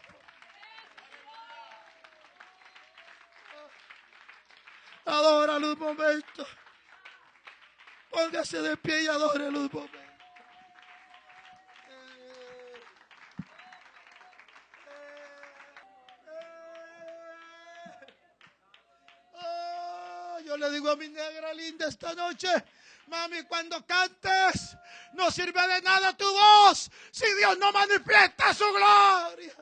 [5.06, 6.48] Adóralo un momento.
[8.12, 10.11] Póngase de pie y adóralo un momento.
[20.52, 22.50] Yo le digo a mi negra linda esta noche,
[23.08, 24.76] mami, cuando cantes,
[25.14, 29.54] no sirve de nada tu voz si Dios no manifiesta su gloria.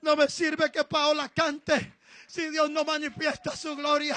[0.00, 4.16] No me sirve que Paola cante si Dios no manifiesta su gloria.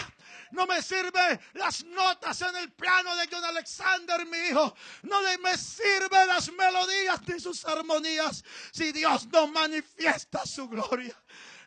[0.50, 4.76] No me sirve las notas en el piano de John Alexander, mi hijo.
[5.04, 11.16] No me sirve las melodías ni sus armonías si Dios no manifiesta su gloria.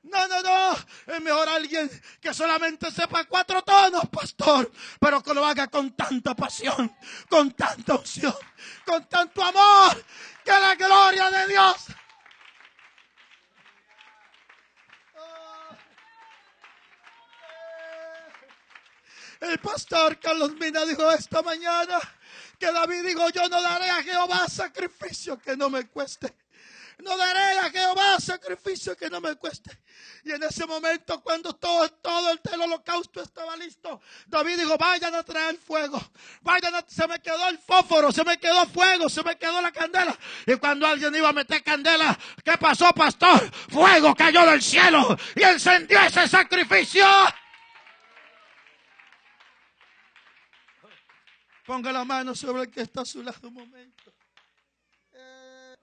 [0.03, 0.77] No, no, no.
[1.07, 6.35] Es mejor alguien que solamente sepa cuatro tonos, pastor, pero que lo haga con tanta
[6.35, 6.95] pasión,
[7.29, 8.35] con tanta unción,
[8.87, 10.05] con tanto amor,
[10.45, 11.87] que la gloria de Dios.
[19.41, 21.99] El pastor Carlos Mina dijo esta mañana
[22.59, 26.35] que David dijo, yo no daré a Jehová sacrificio que no me cueste.
[27.03, 29.71] No daré a Jehová sacrificio que no me cueste.
[30.25, 35.23] Y en ese momento, cuando todo, todo el, holocausto estaba listo, David dijo, vayan a
[35.23, 36.01] traer fuego.
[36.43, 40.17] Vayan se me quedó el fósforo, se me quedó fuego, se me quedó la candela.
[40.47, 43.51] Y cuando alguien iba a meter candela, ¿qué pasó, pastor?
[43.71, 47.07] Fuego cayó del cielo y encendió ese sacrificio.
[51.71, 54.13] Ponga la mano sobre el que está a su lado un momento.
[55.13, 55.77] Eh,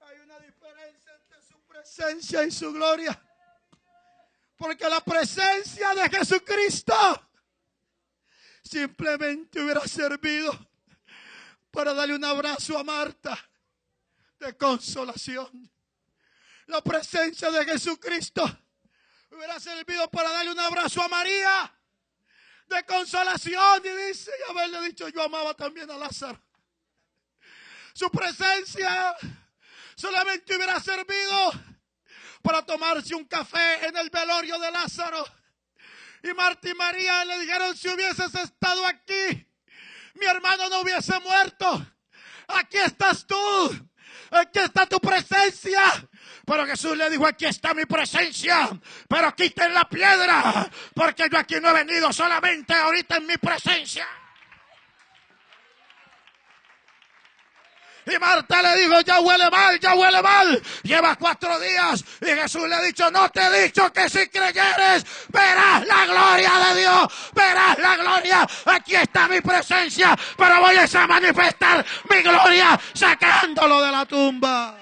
[0.00, 3.20] hay una diferencia entre su presencia y su gloria.
[4.56, 7.30] Porque la presencia de Jesucristo
[8.62, 10.58] simplemente hubiera servido
[11.70, 13.38] para darle un abrazo a Marta
[14.38, 15.70] de consolación.
[16.66, 18.42] La presencia de Jesucristo
[19.30, 21.78] hubiera servido para darle un abrazo a María
[22.66, 23.82] de consolación.
[23.84, 26.42] Y dice, y haberle dicho, yo amaba también a Lázaro.
[27.92, 29.14] Su presencia
[29.96, 31.73] solamente hubiera servido
[32.44, 35.24] para tomarse un café en el velorio de Lázaro.
[36.22, 39.48] Y Marta y María le dijeron, si hubieses estado aquí,
[40.14, 41.86] mi hermano no hubiese muerto.
[42.48, 43.36] Aquí estás tú.
[44.30, 45.80] Aquí está tu presencia.
[46.44, 48.68] Pero Jesús le dijo, aquí está mi presencia.
[49.08, 50.70] Pero quiten la piedra.
[50.94, 54.06] Porque yo aquí no he venido solamente ahorita en mi presencia.
[58.06, 60.62] Y Marta le dijo, ya huele mal, ya huele mal.
[60.82, 62.04] Lleva cuatro días.
[62.20, 66.52] Y Jesús le ha dicho, no te he dicho que si creyeres, verás la gloria
[66.58, 67.06] de Dios.
[67.32, 68.46] Verás la gloria.
[68.66, 70.16] Aquí está mi presencia.
[70.36, 74.76] Pero voy a manifestar mi gloria sacándolo de la tumba.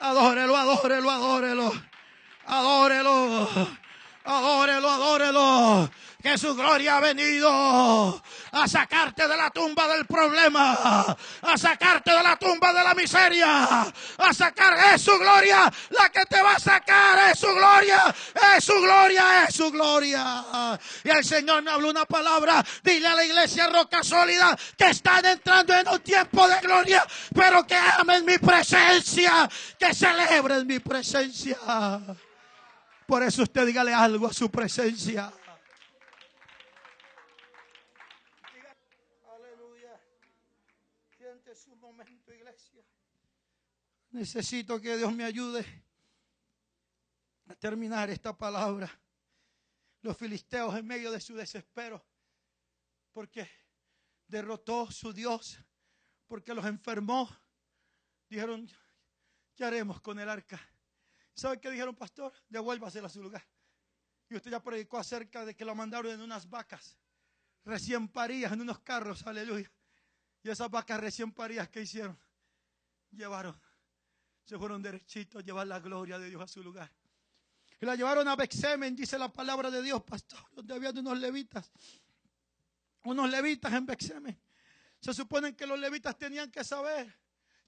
[0.00, 1.72] Adórelo, adórelo, adórelo.
[2.46, 3.83] Adórelo.
[4.24, 5.90] Adórelo, adórelo
[6.24, 12.22] que su gloria ha venido a sacarte de la tumba del problema, a sacarte de
[12.22, 16.58] la tumba de la miseria, a sacar, es su gloria la que te va a
[16.58, 18.14] sacar, es su gloria,
[18.56, 20.42] es su gloria, es su gloria.
[21.04, 25.26] Y el Señor me habló una palabra, dile a la iglesia roca sólida que están
[25.26, 29.46] entrando en un tiempo de gloria, pero que amen mi presencia,
[29.78, 31.58] que celebren mi presencia.
[33.06, 35.32] Por eso usted dígale algo a su presencia.
[44.10, 45.84] Necesito que Dios me ayude
[47.48, 48.90] a terminar esta palabra.
[50.02, 52.04] Los filisteos en medio de su desespero,
[53.12, 53.50] porque
[54.28, 55.58] derrotó su Dios,
[56.26, 57.28] porque los enfermó,
[58.28, 58.70] dijeron,
[59.54, 60.60] ¿qué haremos con el arca?
[61.34, 62.32] ¿Sabe qué dijeron, pastor?
[62.48, 63.44] Devuélvasela a su lugar.
[64.28, 66.98] Y usted ya predicó acerca de que lo mandaron en unas vacas
[67.64, 69.70] recién paridas, en unos carros, aleluya.
[70.42, 72.18] Y esas vacas recién paridas, ¿qué hicieron?
[73.10, 73.58] Llevaron,
[74.44, 76.90] se fueron derechitos a llevar la gloria de Dios a su lugar.
[77.80, 81.72] Y la llevaron a Bexemen, dice la palabra de Dios, pastor, donde había unos levitas.
[83.04, 84.40] Unos levitas en Bexemen.
[85.00, 87.14] Se supone que los levitas tenían que saber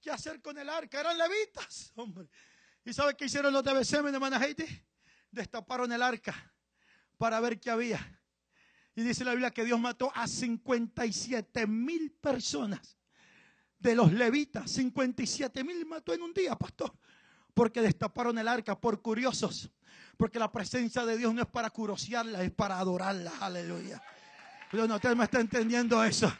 [0.00, 1.00] qué hacer con el arca.
[1.00, 2.29] Eran levitas, hombre.
[2.87, 4.85] ¿Y sabe qué hicieron los de Bexemen de?
[5.33, 6.53] Destaparon el arca
[7.18, 8.20] para ver qué había.
[8.94, 12.96] Y dice la Biblia que Dios mató a 57 mil personas
[13.81, 14.70] de los levitas.
[14.70, 16.94] 57 mil mató en un día, pastor.
[17.53, 19.68] Porque destaparon el arca por curiosos.
[20.16, 23.33] Porque la presencia de Dios no es para curiosearla, es para adorarla.
[23.40, 24.01] Aleluya.
[24.70, 26.33] Pero no, usted me está entendiendo eso.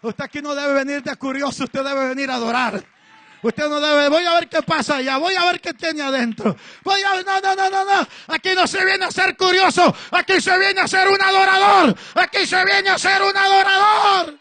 [0.00, 2.97] Usted aquí no debe venir de curioso, usted debe venir a adorar.
[3.42, 6.56] Usted no debe, voy a ver qué pasa allá, voy a ver qué tiene adentro.
[6.82, 8.08] Voy a, no, no, no, no, no.
[8.28, 11.96] Aquí no se viene a ser curioso, aquí se viene a ser un adorador.
[12.14, 14.38] Aquí se viene a ser un adorador.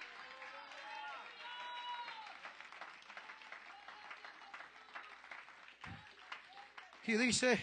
[7.05, 7.59] Y dice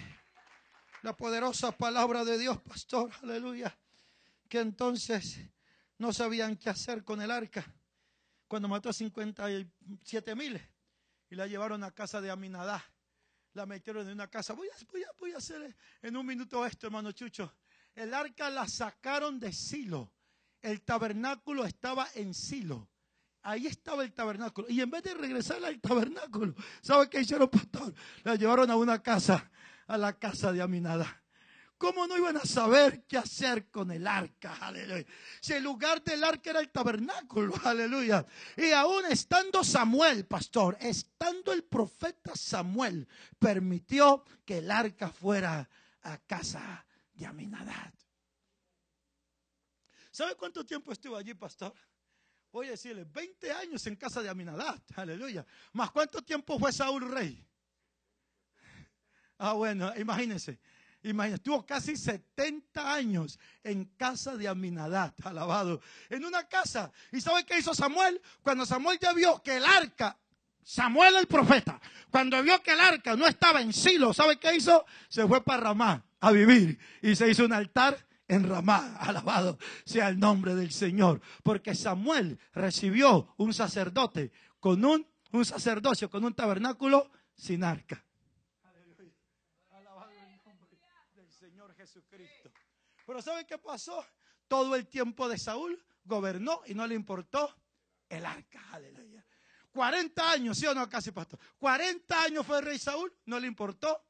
[1.03, 3.77] la poderosa palabra de Dios, pastor, aleluya,
[4.49, 5.41] que entonces
[5.99, 7.67] no sabían qué hacer con el arca
[8.49, 10.74] cuando mató a 57 mil
[11.35, 12.83] y la llevaron a casa de Aminadá.
[13.55, 14.53] La metieron en una casa.
[14.53, 17.57] Voy a, voy a, hacer en un minuto esto, hermano Chucho.
[17.93, 20.13] El arca la sacaron de Silo.
[20.63, 22.89] El tabernáculo estaba en Silo.
[23.43, 24.69] Ahí estaba el tabernáculo.
[24.71, 27.93] Y en vez de regresar al tabernáculo, ¿sabe qué hicieron, pastor?
[28.23, 29.51] La llevaron a una casa,
[29.89, 31.24] a la casa de Aminadá.
[31.79, 34.57] ¿Cómo no iban a saber qué hacer con el arca?
[34.61, 35.05] Aleluya.
[35.41, 38.25] Si el lugar del arca era el tabernáculo, aleluya.
[38.57, 43.09] Y aún estando Samuel, pastor, estando el profeta Samuel,
[43.39, 45.69] permitió que el arca fuera
[46.03, 47.93] a casa de Aminadad.
[50.11, 51.75] ¿Sabe cuánto tiempo estuvo allí, pastor?
[52.53, 55.45] Voy a decirle, 20 años en casa de Aminadad, aleluya.
[55.73, 57.45] ¿Más cuánto tiempo fue Saúl rey?
[59.39, 60.61] Ah, bueno, imagínense.
[61.05, 65.83] Imagínate, estuvo casi 70 años en casa de Aminadad, alabado.
[66.09, 66.91] En una casa.
[67.13, 68.21] ¿Y sabe qué hizo Samuel?
[68.43, 70.17] Cuando Samuel ya vio que el arca,
[70.63, 71.79] Samuel el profeta,
[72.11, 74.87] cuando vio que el arca no estaba en Silo, ¿sabe qué hizo?
[75.09, 78.97] Se fue para Ramá a vivir y se hizo un altar en Ramá.
[78.97, 81.21] Alabado sea el nombre del Señor.
[81.43, 88.03] Porque Samuel recibió un sacerdote con un, un sacerdocio, con un tabernáculo sin arca.
[91.85, 92.51] Jesucristo.
[93.15, 94.05] Pero ¿saben qué pasó?
[94.49, 97.49] Todo el tiempo de Saúl gobernó y no le importó
[98.09, 98.61] el arca.
[98.73, 99.25] Aleluya.
[99.71, 100.89] 40 años, ¿sí o no?
[100.89, 101.39] Casi pastor.
[101.59, 104.05] 40 años fue el rey Saúl, no le importó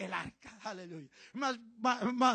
[0.00, 0.58] el arca.
[0.64, 1.08] Aleluya.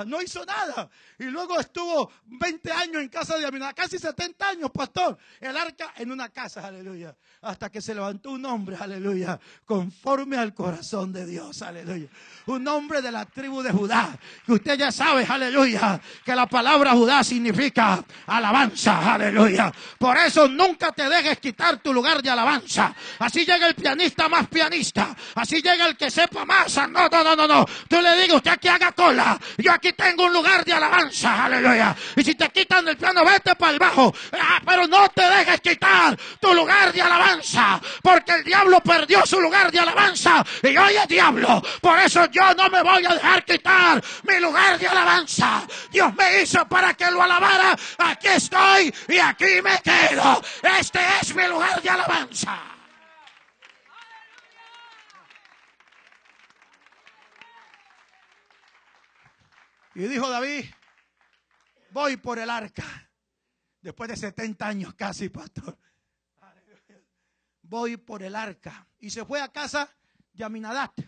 [0.05, 0.89] no hizo nada.
[1.17, 5.17] Y luego estuvo 20 años en casa de Aminadab, casi 70 años, pastor.
[5.39, 7.15] El arca en una casa, aleluya.
[7.41, 12.07] Hasta que se levantó un hombre, aleluya, conforme al corazón de Dios, aleluya.
[12.47, 14.17] Un hombre de la tribu de Judá.
[14.45, 19.71] Que usted ya sabe, aleluya, que la palabra Judá significa alabanza, aleluya.
[19.97, 22.95] Por eso nunca te dejes quitar tu lugar de alabanza.
[23.19, 25.15] Así llega el pianista más pianista.
[25.35, 26.75] Así llega el que sepa más.
[26.75, 27.54] No, no, no, no, no.
[27.87, 29.39] Tú le digas, usted aquí haga cola.
[29.57, 31.45] Yo aquí tengo un lugar de alabanza.
[31.45, 31.95] Aleluya.
[32.15, 34.13] Y si te quitan el piano, vete para el bajo.
[34.33, 37.79] Ah, pero no te dejes quitar tu lugar de alabanza.
[38.01, 40.43] Porque el diablo perdió su lugar de alabanza.
[40.63, 41.61] Y hoy es diablo.
[41.81, 45.63] Por eso yo no me voy a dejar quitar mi lugar de alabanza.
[45.91, 47.75] Dios me hizo para que lo alabara.
[47.99, 50.41] Aquí estoy y aquí me quedo.
[50.79, 52.74] Este es mi lugar de alabanza.
[59.95, 60.65] Y dijo David,
[61.91, 62.83] voy por el arca.
[63.79, 65.77] Después de 70 años casi, pastor.
[67.61, 68.85] Voy por el arca.
[68.99, 69.89] Y se fue a casa
[70.33, 70.99] de Aminadat,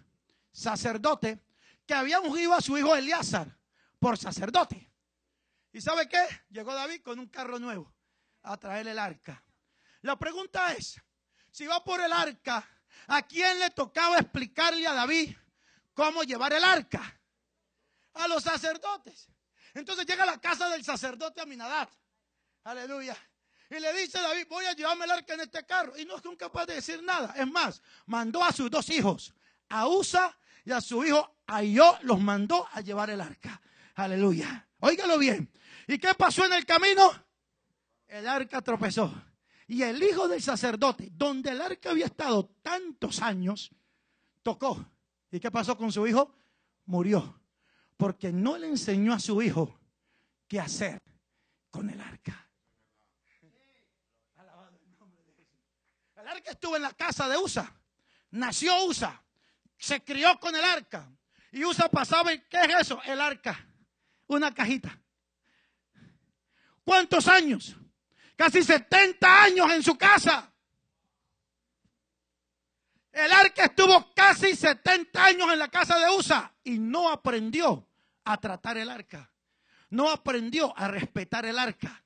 [0.54, 1.43] sacerdote,
[1.86, 3.58] que había ungido a su hijo Eleazar
[4.00, 4.89] por sacerdote.
[5.73, 6.26] ¿Y sabe qué?
[6.50, 7.93] Llegó David con un carro nuevo
[8.43, 9.43] a traer el arca.
[10.02, 11.02] La pregunta es,
[11.52, 12.65] si va por el arca,
[13.08, 15.35] ¿a quién le tocaba explicarle a David
[15.94, 17.17] cómo llevar el arca?
[18.18, 19.30] A los sacerdotes.
[19.74, 21.90] Entonces llega a la casa del sacerdote Aminadad.
[22.63, 23.18] Aleluya.
[23.70, 25.98] Y le dice a David, voy a llevarme el arca en este carro.
[25.98, 27.34] Y no es capaz de decir nada.
[27.38, 29.34] Es más, mandó a sus dos hijos,
[29.70, 33.62] a Usa y a su hijo Ayó, los mandó a llevar el arca.
[33.96, 34.68] Aleluya.
[34.82, 35.50] Óigalo bien.
[35.88, 37.10] ¿Y qué pasó en el camino?
[38.06, 39.13] El arca tropezó.
[39.65, 43.72] Y el hijo del sacerdote, donde el arca había estado tantos años,
[44.44, 44.86] tocó.
[45.32, 46.34] ¿Y qué pasó con su hijo?
[46.86, 47.40] Murió.
[47.98, 49.79] Porque no le enseñó a su hijo
[50.48, 51.02] qué hacer
[51.71, 52.48] con el arca.
[56.15, 57.73] El arca estuvo en la casa de Usa.
[58.31, 59.23] Nació Usa.
[59.77, 61.10] Se crió con el arca.
[61.52, 63.02] Y Usa pasaba y ¿qué es eso?
[63.04, 63.67] El arca.
[64.27, 65.00] Una cajita.
[66.83, 67.75] ¿Cuántos años?
[68.35, 70.54] Casi 70 años en su casa.
[73.12, 77.88] El arca estuvo casi 70 años en la casa de Usa y no aprendió
[78.26, 79.32] a tratar el arca.
[79.90, 82.04] No aprendió a respetar el arca.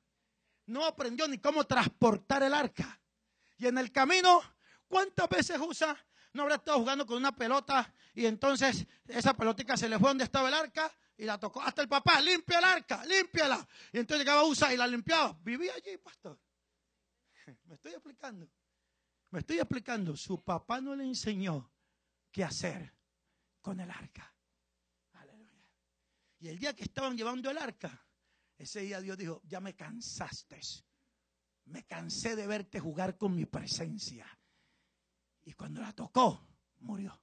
[0.68, 3.02] No aprendió ni cómo transportar el arca.
[3.58, 4.40] Y en el camino,
[4.88, 5.98] ¿cuántas veces Usa
[6.34, 10.26] no habrá estado jugando con una pelota y entonces esa pelotica se le fue donde
[10.26, 11.60] estaba el arca y la tocó.
[11.60, 13.68] Hasta el papá, limpia el arca, límpiala.
[13.92, 15.36] Y entonces llegaba Usa y la limpiaba.
[15.42, 16.40] Vivía allí, pastor.
[17.66, 18.48] Me estoy explicando.
[19.32, 20.16] Me estoy explicando.
[20.16, 21.72] Su papá no le enseñó
[22.32, 22.94] qué hacer
[23.60, 24.31] con el arca.
[26.42, 28.04] Y el día que estaban llevando el arca,
[28.58, 30.60] ese día Dios dijo, ya me cansaste.
[31.66, 34.26] Me cansé de verte jugar con mi presencia.
[35.44, 36.48] Y cuando la tocó,
[36.80, 37.22] murió.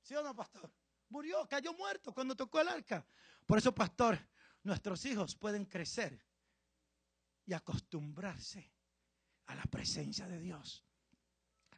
[0.00, 0.72] ¿Sí o no, pastor?
[1.08, 3.04] Murió, cayó muerto cuando tocó el arca.
[3.46, 4.16] Por eso, pastor,
[4.62, 6.24] nuestros hijos pueden crecer
[7.46, 8.72] y acostumbrarse
[9.46, 10.84] a la presencia de Dios.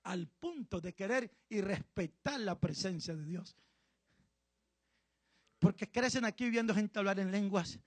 [0.03, 3.57] Al punto de querer y respetar la presencia de Dios.
[5.63, 7.79] Porque crecen aquí viendo gente hablar en lenguas,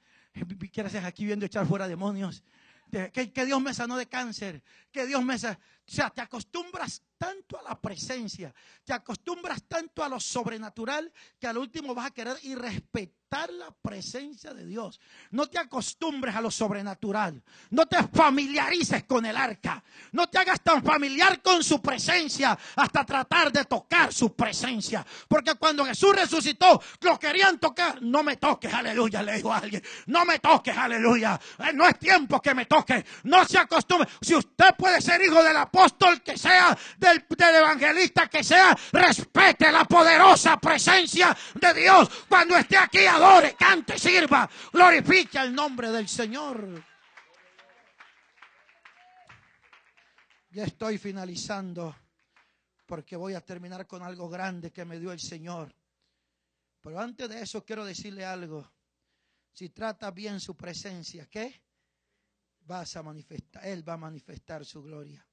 [0.71, 2.41] crecen aquí viendo echar fuera demonios,
[2.89, 4.63] que, Dios me sanó de cáncer,
[4.93, 5.59] que Dios me sanó.
[5.85, 8.55] O sea, te acostumbras tanto a la presencia,
[8.85, 12.55] te acostumbras tanto a lo sobrenatural que al último vas a querer y
[13.51, 14.99] la presencia de Dios.
[15.31, 19.83] No te acostumbres a lo sobrenatural, no te familiarices con el arca,
[20.13, 25.05] no te hagas tan familiar con su presencia hasta tratar de tocar su presencia.
[25.27, 28.01] Porque cuando Jesús resucitó, lo querían tocar.
[28.01, 29.83] No me toques, aleluya, le dijo a alguien.
[30.07, 31.39] No me toques, aleluya.
[31.59, 33.05] Eh, no es tiempo que me toque.
[33.23, 34.09] No se acostumbre.
[34.21, 37.25] Si usted puede ser hijo de la apóstol que sea, del,
[37.55, 42.09] evangelista que sea, respete la poderosa presencia de Dios.
[42.29, 46.83] Cuando esté aquí, adore, cante, sirva, glorifique el nombre del Señor.
[50.51, 51.95] Ya estoy finalizando
[52.85, 55.75] porque voy a terminar con algo grande que me dio el Señor.
[56.81, 58.71] Pero antes de eso quiero decirle algo.
[59.51, 61.63] Si trata bien su presencia, ¿qué?
[62.61, 65.25] Vas a manifestar, Él va a manifestar su gloria.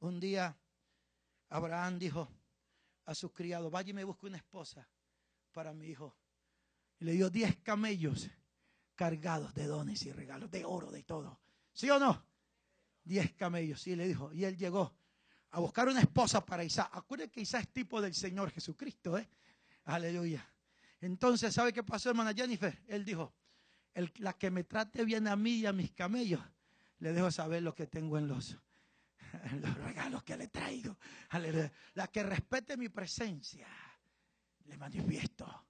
[0.00, 0.56] Un día
[1.48, 2.28] Abraham dijo
[3.04, 4.88] a sus criados, vaya y me busque una esposa
[5.52, 6.16] para mi hijo.
[7.02, 8.30] Le dio diez camellos
[8.94, 11.40] cargados de dones y regalos, de oro, de todo.
[11.72, 12.24] ¿Sí o no?
[13.02, 13.84] Diez camellos.
[13.86, 14.94] Y le dijo, y él llegó
[15.50, 16.90] a buscar una esposa para Isaac.
[16.92, 19.28] Acuérdense que Isaac es tipo del Señor Jesucristo, ¿eh?
[19.84, 20.48] Aleluya.
[21.00, 22.80] Entonces, ¿sabe qué pasó, hermana Jennifer?
[22.86, 23.34] Él dijo,
[24.18, 26.40] la que me trate bien a mí y a mis camellos,
[27.00, 28.56] le dejo saber lo que tengo en los
[29.60, 30.96] los regalos que le traigo.
[31.94, 33.66] La que respete mi presencia,
[34.66, 35.66] le manifiesto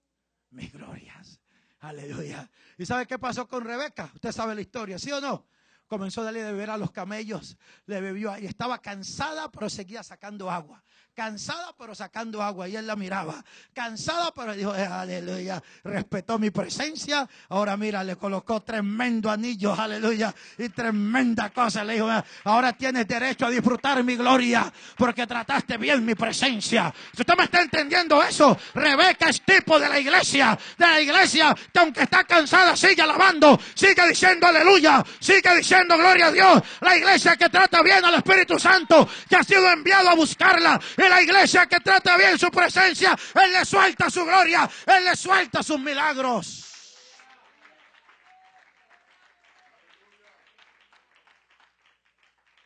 [0.52, 1.40] mis glorias.
[1.80, 2.48] Aleluya.
[2.78, 4.10] ¿Y sabe qué pasó con Rebeca?
[4.14, 5.46] Usted sabe la historia, ¿sí o no?
[5.86, 10.02] Comenzó a darle de beber a los camellos, le bebió y estaba cansada, pero seguía
[10.02, 10.82] sacando agua
[11.14, 12.68] cansada pero sacando agua.
[12.68, 13.42] Y él la miraba,
[13.72, 20.34] cansada pero dijo, eh, aleluya, respetó mi presencia, ahora mira, le colocó tremendo anillo, aleluya,
[20.58, 22.08] y tremenda cosa, le dijo,
[22.44, 26.92] ahora tienes derecho a disfrutar mi gloria porque trataste bien mi presencia.
[27.14, 31.54] Si usted me está entendiendo eso, Rebeca es tipo de la iglesia, de la iglesia
[31.72, 36.96] que aunque está cansada sigue alabando, sigue diciendo aleluya, sigue diciendo gloria a Dios, la
[36.96, 41.22] iglesia que trata bien al Espíritu Santo, que ha sido enviado a buscarla, en la
[41.22, 45.78] iglesia que trata bien su presencia, Él le suelta su gloria, Él le suelta sus
[45.78, 46.68] milagros.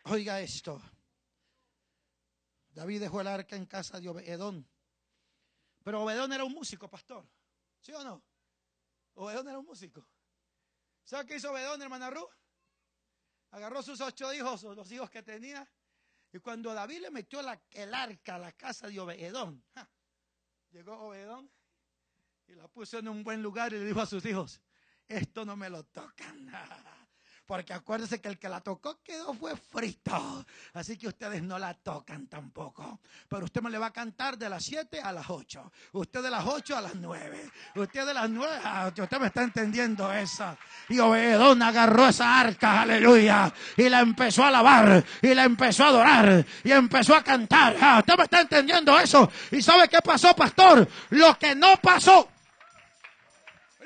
[0.04, 0.80] Oiga esto.
[2.70, 4.68] David dejó el arca en casa de Obedón.
[5.82, 7.26] Pero Obedón era un músico, pastor.
[7.80, 8.22] ¿Sí o no?
[9.14, 10.06] Obedón era un músico.
[11.04, 12.28] ¿Sabe qué hizo Obedón, hermana Ru?
[13.50, 15.66] Agarró sus ocho hijos, los hijos que tenía,
[16.32, 19.64] y cuando David le metió el arca a la casa de Obedón,
[20.70, 21.50] llegó Obedón
[22.46, 24.60] y la puso en un buen lugar y le dijo a sus hijos,
[25.08, 26.50] esto no me lo tocan.
[27.46, 30.44] Porque acuérdense que el que la tocó quedó fue frito.
[30.74, 33.00] Así que ustedes no la tocan tampoco.
[33.28, 35.72] Pero usted me le va a cantar de las 7 a las 8.
[35.92, 37.50] Usted de las 8 a las 9.
[37.76, 38.52] Usted de las 9.
[38.64, 40.56] Ah, usted me está entendiendo esa.
[40.88, 43.52] Y Obedón agarró esa arca, aleluya.
[43.76, 45.04] Y la empezó a alabar.
[45.22, 46.44] Y la empezó a adorar.
[46.64, 47.76] Y empezó a cantar.
[47.80, 49.30] Ah, usted me está entendiendo eso.
[49.52, 50.88] ¿Y sabe qué pasó, pastor?
[51.10, 52.28] Lo que no pasó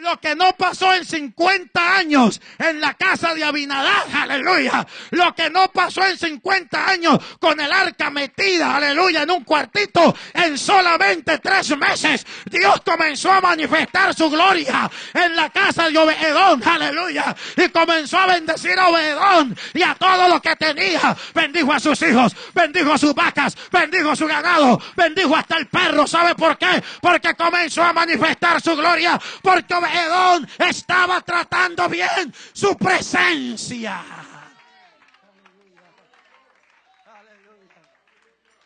[0.01, 4.87] lo que no pasó en 50 años en la casa de Abinadab, aleluya.
[5.11, 10.15] Lo que no pasó en 50 años con el arca metida, aleluya, en un cuartito,
[10.35, 16.63] en solamente tres meses, Dios comenzó a manifestar su gloria en la casa de Obedón,
[16.65, 17.35] aleluya.
[17.57, 21.17] Y comenzó a bendecir a Obedón y a todo lo que tenía.
[21.35, 25.67] Bendijo a sus hijos, bendijo a sus vacas, bendijo a su ganado, bendijo hasta el
[25.67, 26.07] perro.
[26.07, 26.83] ¿Sabe por qué?
[27.01, 34.05] Porque comenzó a manifestar su gloria, porque Edón estaba tratando bien su presencia.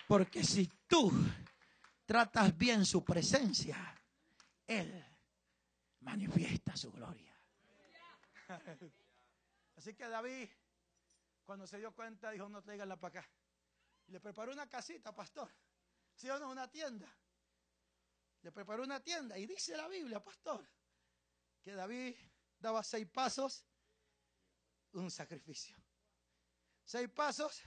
[0.07, 1.11] Porque si tú
[2.05, 3.77] tratas bien su presencia,
[4.67, 5.05] Él
[6.01, 7.35] manifiesta su gloria.
[9.77, 10.49] Así que David,
[11.45, 13.31] cuando se dio cuenta, dijo, no la para acá.
[14.09, 15.51] le preparó una casita, pastor.
[16.15, 16.51] ¿Sí o no?
[16.51, 17.09] Una tienda.
[18.43, 19.39] Le preparó una tienda.
[19.39, 20.65] Y dice la Biblia, pastor,
[21.65, 22.15] que David
[22.61, 23.65] daba seis pasos,
[24.93, 25.77] un sacrificio.
[26.85, 27.63] Seis pasos,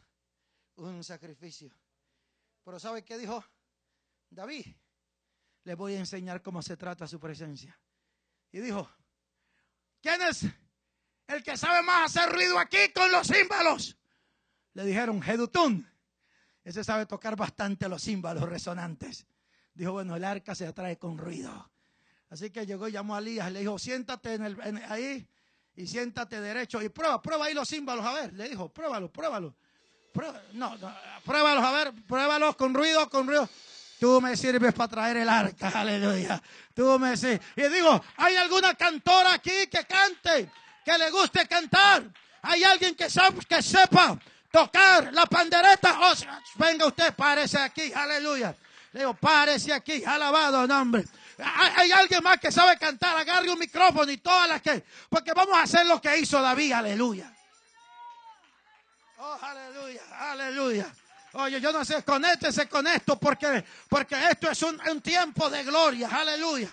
[0.75, 1.75] un sacrificio.
[2.63, 3.43] Pero ¿sabe qué dijo
[4.29, 4.67] David?
[5.63, 7.77] Le voy a enseñar cómo se trata su presencia.
[8.51, 8.87] Y dijo,
[9.99, 10.45] ¿quién es
[11.25, 13.97] el que sabe más hacer ruido aquí con los címbalos?
[14.73, 15.91] Le dijeron, Jedutún.
[16.63, 19.25] Ese sabe tocar bastante los címbalos resonantes.
[19.73, 21.71] Dijo, bueno, el arca se atrae con ruido.
[22.29, 25.25] Así que llegó y llamó a Elías, le dijo, siéntate en el, ahí
[25.75, 29.55] y siéntate derecho y prueba, prueba ahí los símbolos, a ver, le dijo, pruébalo, pruébalo.
[30.53, 33.47] no, no, pruébalos, a ver, pruébalos con ruido, con ruido.
[33.99, 36.41] Tú me sirves para traer el arca, aleluya.
[36.75, 37.41] Tú me sirves.
[37.55, 40.51] Y digo, ¿hay alguna cantora aquí que cante,
[40.83, 42.03] que le guste cantar?
[42.41, 43.07] ¿Hay alguien que,
[43.47, 44.17] que sepa
[44.51, 45.99] tocar la pandereta?
[46.01, 46.13] Oh,
[46.55, 48.55] venga usted, párese aquí, aleluya.
[48.93, 51.05] Le digo, párese aquí, alabado nombre.
[51.39, 54.83] Hay, alguien más que sabe cantar, agarre un micrófono y todas las que.
[55.09, 57.31] Porque vamos a hacer lo que hizo David, aleluya.
[59.19, 60.85] Oh, aleluya, aleluya.
[61.33, 65.63] Oye, yo no sé, conéctese con esto porque, porque esto es un, un tiempo de
[65.63, 66.69] gloria, aleluya.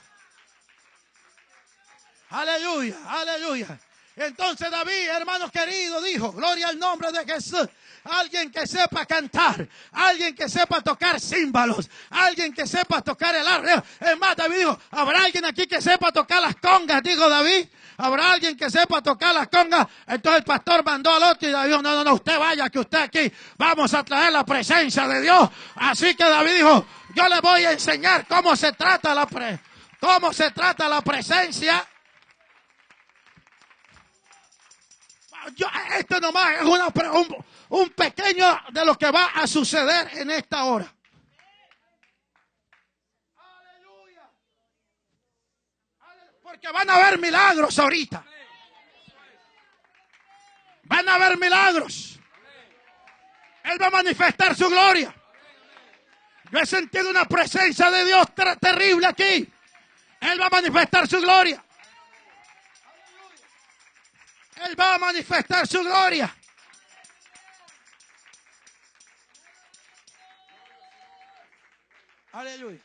[2.30, 3.78] Aleluya, aleluya.
[4.16, 7.68] Entonces David, hermano querido, dijo, gloria al nombre de Jesús
[8.04, 13.82] alguien que sepa cantar, alguien que sepa tocar címbalos, alguien que sepa tocar el arreo.
[14.00, 17.02] Es más, David dijo, ¿habrá alguien aquí que sepa tocar las congas?
[17.02, 17.66] Dijo David.
[17.96, 19.86] ¿Habrá alguien que sepa tocar las congas?
[20.06, 22.80] Entonces el pastor mandó al otro y David dijo, no, no, no, usted vaya, que
[22.80, 25.48] usted aquí vamos a traer la presencia de Dios.
[25.76, 29.60] Así que David dijo, yo le voy a enseñar cómo se trata la pre
[30.00, 31.86] cómo se trata la presencia.
[35.98, 40.64] Esto nomás es una, un, un pequeño de lo que va a suceder en esta
[40.64, 40.92] hora.
[46.42, 48.24] Porque van a haber milagros ahorita.
[50.84, 52.20] Van a haber milagros.
[53.64, 55.14] Él va a manifestar su gloria.
[56.50, 58.26] Yo he sentido una presencia de Dios
[58.60, 59.50] terrible aquí.
[60.20, 61.63] Él va a manifestar su gloria.
[64.56, 66.34] Él va a manifestar su gloria.
[72.32, 72.80] Aleluya.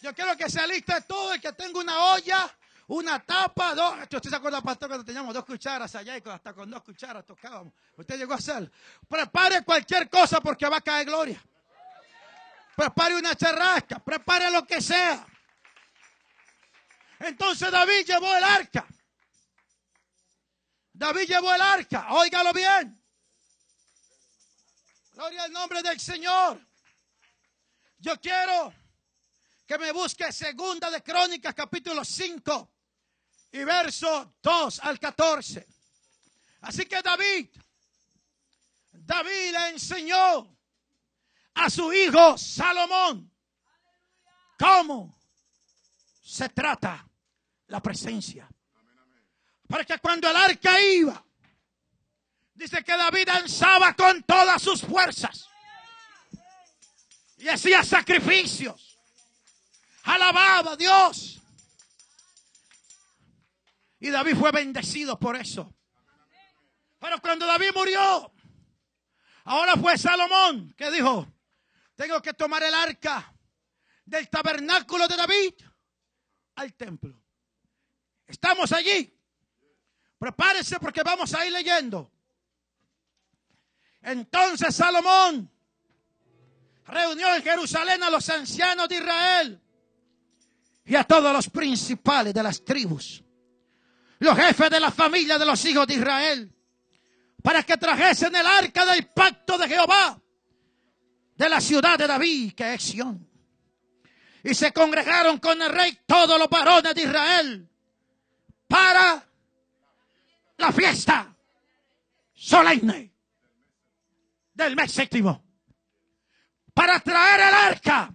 [0.00, 2.50] Yo quiero que se aliste todo el que tenga una olla,
[2.88, 3.98] una tapa, dos.
[4.00, 7.72] ¿Usted se acuerda, pastor, cuando teníamos dos cucharas allá y hasta con dos cucharas tocábamos?
[7.96, 8.70] Usted llegó a hacer.
[9.08, 11.40] Prepare cualquier cosa porque va a caer gloria.
[12.74, 15.26] Prepare una charrasca, prepare lo que sea.
[17.20, 18.86] Entonces David llevó el arca.
[21.02, 23.04] David llevó el arca, óigalo bien.
[25.14, 26.64] Gloria al nombre del Señor.
[27.98, 28.72] Yo quiero
[29.66, 32.72] que me busque segunda de Crónicas capítulo 5
[33.50, 35.66] y verso 2 al 14.
[36.60, 37.48] Así que David,
[38.92, 40.56] David le enseñó
[41.54, 43.28] a su hijo Salomón
[44.56, 45.18] cómo
[46.22, 47.04] se trata
[47.66, 48.48] la presencia.
[49.72, 51.24] Porque cuando el arca iba,
[52.52, 55.48] dice que David danzaba con todas sus fuerzas
[57.38, 58.98] y hacía sacrificios.
[60.02, 61.40] Alababa a Dios.
[63.98, 65.74] Y David fue bendecido por eso.
[66.98, 68.30] Pero cuando David murió,
[69.44, 71.32] ahora fue Salomón que dijo,
[71.94, 73.34] tengo que tomar el arca
[74.04, 75.54] del tabernáculo de David
[76.56, 77.18] al templo.
[78.26, 79.18] Estamos allí.
[80.22, 82.08] Prepárese porque vamos a ir leyendo.
[84.02, 85.50] Entonces Salomón
[86.86, 89.60] reunió en Jerusalén a los ancianos de Israel
[90.84, 93.20] y a todos los principales de las tribus,
[94.20, 96.54] los jefes de la familia de los hijos de Israel,
[97.42, 100.22] para que trajesen el arca del pacto de Jehová
[101.34, 103.28] de la ciudad de David, que es Sión.
[104.44, 107.68] Y se congregaron con el rey todos los varones de Israel
[108.68, 109.31] para
[110.62, 111.34] la fiesta
[112.32, 113.12] solemne
[114.54, 115.44] del mes séptimo.
[116.72, 118.10] Para traer el arca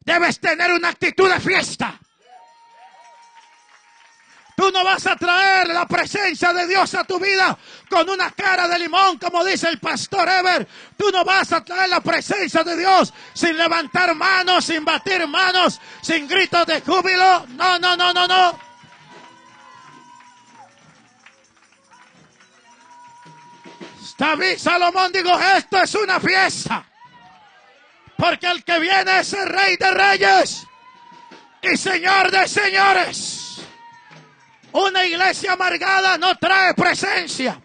[0.00, 2.00] debes tener una actitud de fiesta.
[4.56, 7.58] Tú no vas a traer la presencia de Dios a tu vida
[7.90, 10.66] con una cara de limón, como dice el pastor Ever.
[10.96, 15.78] Tú no vas a traer la presencia de Dios sin levantar manos, sin batir manos,
[16.00, 17.46] sin gritos de júbilo.
[17.48, 18.65] No, no, no, no, no.
[24.18, 26.84] David Salomón dijo, esto es una fiesta.
[28.16, 30.66] Porque el que viene es el rey de reyes
[31.60, 33.60] y señor de señores.
[34.72, 37.60] Una iglesia amargada no trae presencia.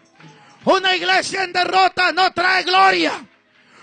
[0.64, 3.12] Una iglesia en derrota no trae gloria.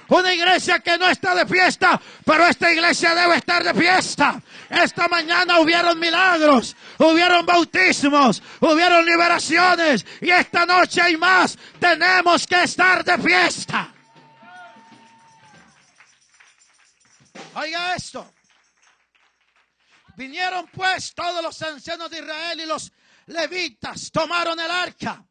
[0.09, 4.41] Una iglesia que no está de fiesta, pero esta iglesia debe estar de fiesta.
[4.67, 11.57] Esta mañana hubieron milagros, hubieron bautismos, hubieron liberaciones y esta noche hay más.
[11.79, 13.93] Tenemos que estar de fiesta.
[17.53, 18.33] Oiga esto.
[20.15, 22.91] Vinieron pues todos los ancianos de Israel y los
[23.27, 25.23] levitas, tomaron el arca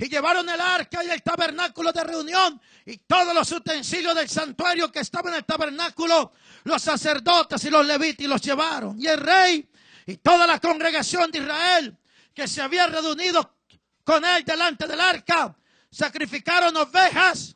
[0.00, 2.60] y llevaron el arca y el tabernáculo de reunión
[2.90, 6.32] y todos los utensilios del santuario que estaban en el tabernáculo,
[6.64, 9.00] los sacerdotes y los levitas los llevaron.
[9.00, 9.70] Y el rey
[10.06, 11.96] y toda la congregación de Israel
[12.34, 13.58] que se había reunido
[14.02, 15.56] con él delante del arca,
[15.88, 17.54] sacrificaron ovejas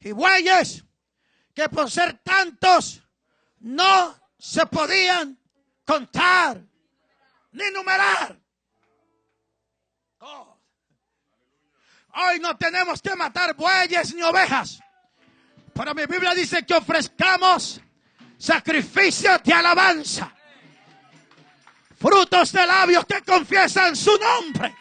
[0.00, 0.82] y bueyes
[1.54, 3.02] que por ser tantos
[3.58, 5.38] no se podían
[5.84, 6.64] contar
[7.52, 8.40] ni numerar.
[10.20, 10.57] Oh.
[12.20, 14.80] Hoy no tenemos que matar bueyes ni ovejas.
[15.72, 17.80] Pero mi Biblia dice que ofrezcamos
[18.36, 20.32] sacrificios de alabanza.
[22.00, 24.74] Frutos de labios que confiesan su nombre.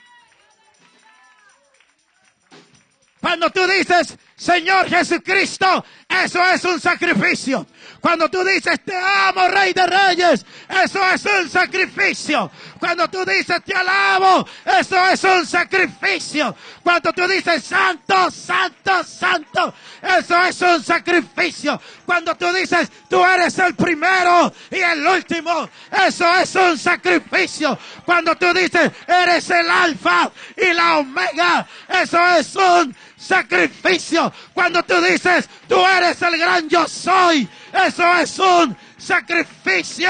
[3.21, 7.65] Cuando tú dices, Señor Jesucristo, eso es un sacrificio.
[7.99, 10.45] Cuando tú dices, te amo, Rey de Reyes,
[10.83, 12.51] eso es un sacrificio.
[12.79, 16.55] Cuando tú dices, te alabo, eso es un sacrificio.
[16.83, 19.73] Cuando tú dices, santo, santo, santo,
[20.03, 21.81] eso es un sacrificio.
[22.05, 25.67] Cuando tú dices, tú eres el primero y el último,
[26.07, 27.77] eso es un sacrificio.
[28.05, 34.26] Cuando tú dices, eres el alfa y la omega, eso es un sacrificio.
[34.53, 37.47] Cuando tú dices, tú eres el gran yo soy,
[37.85, 40.09] eso es un sacrificio.